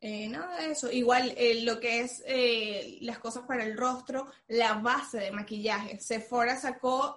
Eh, 0.00 0.28
nada 0.28 0.62
de 0.62 0.72
eso. 0.72 0.90
Igual 0.90 1.34
eh, 1.36 1.60
lo 1.64 1.78
que 1.78 2.00
es 2.00 2.22
eh, 2.24 3.00
las 3.02 3.18
cosas 3.18 3.44
para 3.46 3.64
el 3.64 3.76
rostro, 3.76 4.28
la 4.48 4.72
base 4.78 5.18
de 5.18 5.30
maquillaje. 5.30 6.00
Sephora 6.00 6.56
sacó 6.56 7.14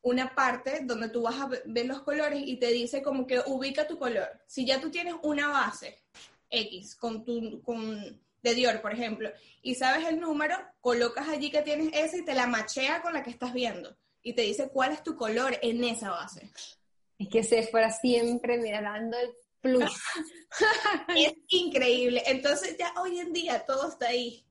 una 0.00 0.34
parte 0.34 0.80
donde 0.84 1.10
tú 1.10 1.20
vas 1.20 1.38
a 1.38 1.50
ver 1.66 1.84
los 1.84 2.00
colores 2.00 2.42
y 2.46 2.56
te 2.56 2.68
dice 2.68 3.02
como 3.02 3.26
que 3.26 3.42
ubica 3.44 3.86
tu 3.86 3.98
color. 3.98 4.40
Si 4.46 4.64
ya 4.64 4.80
tú 4.80 4.90
tienes 4.90 5.16
una 5.22 5.48
base 5.48 5.98
X 6.48 6.96
con 6.96 7.22
tu, 7.26 7.60
con 7.60 8.21
de 8.42 8.54
Dior, 8.54 8.80
por 8.80 8.92
ejemplo, 8.92 9.30
y 9.62 9.74
sabes 9.76 10.06
el 10.06 10.20
número, 10.20 10.56
colocas 10.80 11.28
allí 11.28 11.50
que 11.50 11.62
tienes 11.62 11.90
ese 11.94 12.18
y 12.18 12.24
te 12.24 12.34
la 12.34 12.46
machea 12.46 13.00
con 13.00 13.12
la 13.12 13.22
que 13.22 13.30
estás 13.30 13.52
viendo 13.52 13.96
y 14.22 14.34
te 14.34 14.42
dice 14.42 14.68
cuál 14.68 14.92
es 14.92 15.02
tu 15.02 15.16
color 15.16 15.58
en 15.62 15.82
esa 15.84 16.10
base. 16.10 16.50
Es 17.18 17.28
que 17.28 17.42
se 17.42 17.62
fuera 17.64 17.90
siempre, 17.90 18.58
mira, 18.58 18.80
dando 18.80 19.16
el 19.18 19.30
plus. 19.60 19.92
es 21.16 21.34
increíble. 21.48 22.22
Entonces 22.26 22.76
ya 22.78 22.92
hoy 23.00 23.18
en 23.18 23.32
día 23.32 23.64
todo 23.64 23.88
está 23.88 24.08
ahí. 24.08 24.46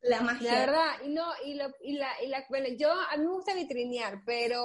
La 0.00 0.20
magia. 0.20 0.52
La 0.52 0.58
verdad, 0.60 0.90
y 1.02 1.08
no, 1.08 1.32
y, 1.46 1.54
lo, 1.54 1.66
y, 1.82 1.92
la, 1.94 2.22
y 2.22 2.26
la, 2.26 2.44
bueno, 2.50 2.68
yo 2.76 2.92
a 2.92 3.16
mí 3.16 3.24
me 3.24 3.30
gusta 3.30 3.54
vitrinear, 3.54 4.22
pero 4.26 4.62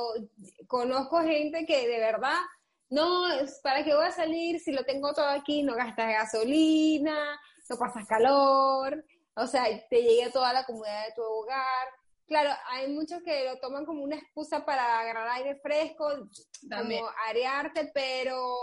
conozco 0.68 1.22
gente 1.24 1.66
que 1.66 1.88
de 1.88 1.98
verdad, 1.98 2.38
no, 2.90 3.26
¿para 3.64 3.86
qué 3.86 3.96
voy 3.96 4.06
a 4.06 4.12
salir 4.12 4.60
si 4.60 4.74
lo 4.74 4.84
tengo 4.84 5.14
todo 5.14 5.28
aquí? 5.28 5.64
No 5.64 5.76
gastas 5.76 6.10
gasolina, 6.10 7.40
no 7.70 7.78
pasas 7.78 8.08
calor, 8.08 9.04
o 9.36 9.48
sea, 9.48 9.66
te 9.90 10.02
llega 10.02 10.32
toda 10.32 10.54
la 10.54 10.66
comodidad 10.66 11.06
de 11.06 11.14
tu 11.14 11.22
hogar. 11.22 11.88
Claro, 12.28 12.52
hay 12.70 12.92
muchos 12.92 13.22
que 13.24 13.46
lo 13.46 13.60
toman 13.60 13.86
como 13.86 14.04
una 14.04 14.16
excusa 14.16 14.66
para 14.66 15.00
agarrar 15.00 15.30
aire 15.30 15.60
fresco, 15.62 16.08
como 16.70 17.10
arearte, 17.28 17.90
pero 17.94 18.56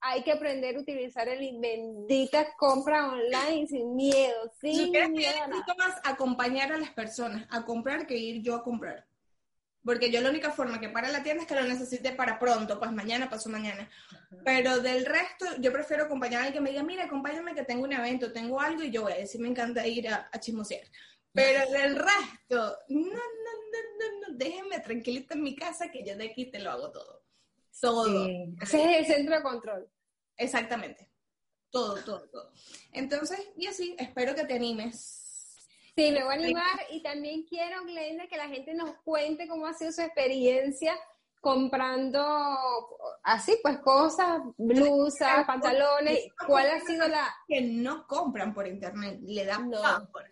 hay 0.00 0.22
que 0.22 0.32
aprender 0.32 0.76
a 0.76 0.80
utilizar 0.80 1.28
el 1.28 1.58
bendita 1.60 2.48
compra 2.56 3.08
online 3.08 3.66
sin 3.68 3.94
miedo, 3.94 4.50
sin 4.60 4.90
miedo. 4.90 5.48
más 5.78 6.00
acompañar 6.04 6.72
a 6.72 6.78
las 6.78 6.90
personas 6.90 7.46
a 7.50 7.64
comprar 7.64 8.06
que 8.06 8.16
ir 8.16 8.42
yo 8.42 8.56
a 8.56 8.62
comprar. 8.62 9.06
Porque 9.84 10.10
yo 10.10 10.20
la 10.20 10.30
única 10.30 10.52
forma 10.52 10.78
que 10.78 10.90
para 10.90 11.08
la 11.08 11.22
tienda 11.22 11.42
es 11.42 11.48
que 11.48 11.54
lo 11.54 11.62
necesite 11.62 12.12
para 12.12 12.38
pronto, 12.38 12.78
pues 12.78 12.92
mañana, 12.92 13.30
pasó 13.30 13.48
mañana. 13.48 13.88
Pero 14.44 14.80
del 14.80 15.06
resto, 15.06 15.46
yo 15.58 15.72
prefiero 15.72 16.04
acompañar 16.04 16.42
a 16.42 16.44
alguien 16.44 16.54
que 16.54 16.60
me 16.60 16.70
diga, 16.70 16.82
mira, 16.82 17.04
acompáñame 17.04 17.54
que 17.54 17.64
tengo 17.64 17.84
un 17.84 17.92
evento, 17.92 18.32
tengo 18.32 18.60
algo, 18.60 18.82
y 18.82 18.90
yo 18.90 19.02
voy 19.02 19.12
a 19.12 19.16
decir, 19.16 19.40
me 19.40 19.48
encanta 19.48 19.86
ir 19.86 20.08
a, 20.08 20.28
a 20.30 20.38
chismosear. 20.38 20.82
Pero 21.32 21.70
del 21.70 21.96
resto, 21.96 22.78
no, 22.88 23.00
no, 23.00 23.08
no, 23.08 23.80
no, 23.98 24.28
no, 24.28 24.36
déjenme 24.36 24.80
tranquilita 24.80 25.34
en 25.34 25.42
mi 25.42 25.54
casa 25.54 25.90
que 25.90 26.04
yo 26.04 26.16
de 26.16 26.30
aquí 26.30 26.50
te 26.50 26.58
lo 26.58 26.70
hago 26.70 26.90
todo. 26.90 27.24
Todo. 27.80 28.26
Sí. 28.26 28.54
Ese 28.60 28.82
es 28.82 28.98
el 28.98 29.06
centro 29.16 29.36
de 29.36 29.42
control. 29.42 29.90
Exactamente. 30.36 31.08
Todo, 31.70 32.02
todo, 32.02 32.28
todo. 32.28 32.52
Entonces, 32.92 33.38
y 33.56 33.66
así, 33.66 33.94
espero 33.98 34.34
que 34.34 34.44
te 34.44 34.54
animes. 34.54 35.19
Sí, 35.96 36.12
me 36.12 36.24
voy 36.24 36.32
a 36.32 36.38
animar 36.38 36.80
y 36.90 37.02
también 37.02 37.44
quiero, 37.44 37.84
Glenda, 37.84 38.26
que 38.26 38.36
la 38.36 38.48
gente 38.48 38.74
nos 38.74 38.94
cuente 39.04 39.48
cómo 39.48 39.66
ha 39.66 39.74
sido 39.74 39.92
su 39.92 40.02
experiencia 40.02 40.94
comprando 41.40 42.20
así, 43.22 43.58
pues 43.62 43.78
cosas, 43.78 44.40
blusas, 44.58 45.46
pantalones, 45.46 46.28
cuál 46.46 46.70
ha 46.70 46.80
sido 46.80 47.08
la... 47.08 47.34
Que 47.48 47.62
no 47.62 48.06
compran 48.06 48.52
por 48.52 48.66
internet, 48.66 49.18
le 49.22 49.44
da 49.46 49.58
No. 49.58 49.80
pavor. 49.80 50.30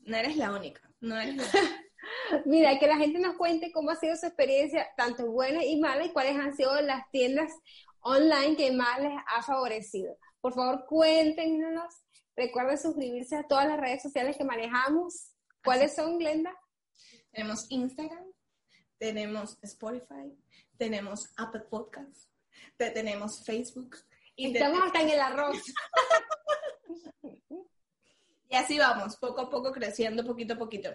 No 0.00 0.16
eres 0.16 0.36
la 0.36 0.52
única, 0.52 0.88
no 1.00 1.18
eres 1.18 1.36
la 1.36 1.42
Mira, 2.44 2.78
que 2.78 2.86
la 2.86 2.96
gente 2.96 3.18
nos 3.18 3.36
cuente 3.36 3.72
cómo 3.72 3.90
ha 3.90 3.96
sido 3.96 4.16
su 4.16 4.26
experiencia, 4.26 4.88
tanto 4.96 5.30
buena 5.30 5.64
y 5.64 5.78
mala, 5.80 6.04
y 6.04 6.12
cuáles 6.12 6.36
han 6.36 6.56
sido 6.56 6.80
las 6.80 7.10
tiendas 7.10 7.52
online 8.00 8.56
que 8.56 8.72
más 8.72 9.00
les 9.00 9.12
ha 9.26 9.42
favorecido. 9.42 10.16
Por 10.40 10.54
favor, 10.54 10.86
cuéntenos. 10.86 11.94
Recuerden 12.38 12.78
suscribirse 12.78 13.34
a 13.36 13.42
todas 13.42 13.66
las 13.66 13.80
redes 13.80 14.00
sociales 14.00 14.36
que 14.36 14.44
manejamos. 14.44 15.32
¿Cuáles 15.64 15.96
son, 15.96 16.18
Glenda? 16.20 16.54
Tenemos 17.32 17.66
Instagram, 17.68 18.26
tenemos 18.96 19.58
Spotify, 19.60 20.32
tenemos 20.76 21.32
Apple 21.36 21.62
Podcasts, 21.68 22.28
te- 22.76 22.92
tenemos 22.92 23.44
Facebook. 23.44 23.96
Y, 24.36 24.52
Estamos 24.54 24.86
hasta 24.86 25.00
en 25.02 25.08
el 25.10 25.20
arroz. 25.20 25.56
y 28.48 28.54
así 28.54 28.78
vamos, 28.78 29.16
poco 29.16 29.40
a 29.40 29.50
poco 29.50 29.72
creciendo, 29.72 30.24
poquito 30.24 30.54
a 30.54 30.58
poquito. 30.58 30.90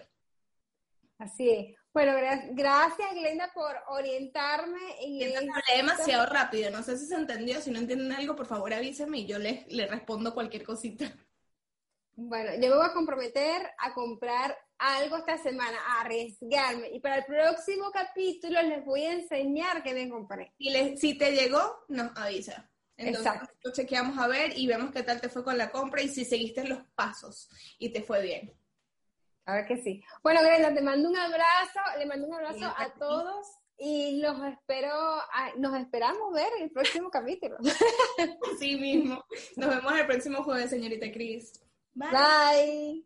Así 1.18 1.50
es. 1.50 1.76
Bueno, 1.92 2.12
gra- 2.12 2.48
gracias, 2.52 3.12
Glenda, 3.14 3.50
por 3.54 3.76
orientarme 3.88 4.80
esto. 4.98 5.40
hablé 5.52 5.76
demasiado 5.76 6.24
rápido, 6.26 6.70
no 6.70 6.82
sé 6.82 6.96
si 6.96 7.06
se 7.06 7.14
entendió, 7.16 7.60
si 7.60 7.70
no 7.70 7.80
entienden 7.80 8.12
algo, 8.12 8.34
por 8.34 8.46
favor 8.46 8.72
avísenme 8.72 9.18
y 9.18 9.26
yo 9.26 9.38
les, 9.38 9.70
les 9.70 9.90
respondo 9.90 10.32
cualquier 10.32 10.64
cosita. 10.64 11.14
Bueno, 12.16 12.52
yo 12.54 12.68
me 12.70 12.76
voy 12.76 12.86
a 12.86 12.92
comprometer 12.92 13.62
a 13.78 13.92
comprar 13.92 14.56
algo 14.78 15.16
esta 15.16 15.36
semana, 15.38 15.76
a 15.88 16.00
arriesgarme. 16.02 16.88
Y 16.90 17.00
para 17.00 17.16
el 17.18 17.24
próximo 17.24 17.90
capítulo 17.92 18.62
les 18.62 18.84
voy 18.84 19.04
a 19.04 19.12
enseñar 19.12 19.82
qué 19.82 19.94
me 19.94 20.08
compré. 20.08 20.52
Y 20.58 20.70
les- 20.70 21.00
si 21.00 21.16
te 21.18 21.32
llegó, 21.32 21.84
nos 21.88 22.16
avisa. 22.16 22.70
Entonces, 22.96 23.32
Exacto. 23.32 23.72
chequeamos 23.72 24.16
a 24.18 24.28
ver 24.28 24.56
y 24.56 24.68
vemos 24.68 24.92
qué 24.92 25.02
tal 25.02 25.20
te 25.20 25.28
fue 25.28 25.42
con 25.42 25.58
la 25.58 25.70
compra 25.72 26.00
y 26.02 26.08
si 26.08 26.24
seguiste 26.24 26.62
los 26.68 26.84
pasos 26.94 27.48
y 27.78 27.88
te 27.92 28.02
fue 28.02 28.22
bien. 28.22 28.56
A 29.46 29.54
ver 29.56 29.66
que 29.66 29.76
sí. 29.78 30.00
Bueno, 30.22 30.40
Glenda, 30.42 30.72
te 30.72 30.80
mando 30.80 31.08
un 31.08 31.16
abrazo, 31.16 31.80
le 31.98 32.06
mando 32.06 32.28
un 32.28 32.34
abrazo 32.34 32.58
Sí, 32.58 32.64
a 32.64 32.94
todos 32.98 33.46
y 33.76 34.20
los 34.20 34.40
espero, 34.44 34.92
a- 34.94 35.52
nos 35.58 35.76
esperamos 35.80 36.32
ver 36.32 36.48
el 36.60 36.70
próximo 36.70 37.10
capítulo. 37.10 37.56
Así 38.56 38.76
mismo. 38.76 39.24
Nos 39.56 39.70
vemos 39.70 39.92
el 39.98 40.06
próximo 40.06 40.44
jueves, 40.44 40.70
señorita 40.70 41.10
Cris. 41.10 41.52
Bye. 41.96 42.26
Bye. 42.66 43.04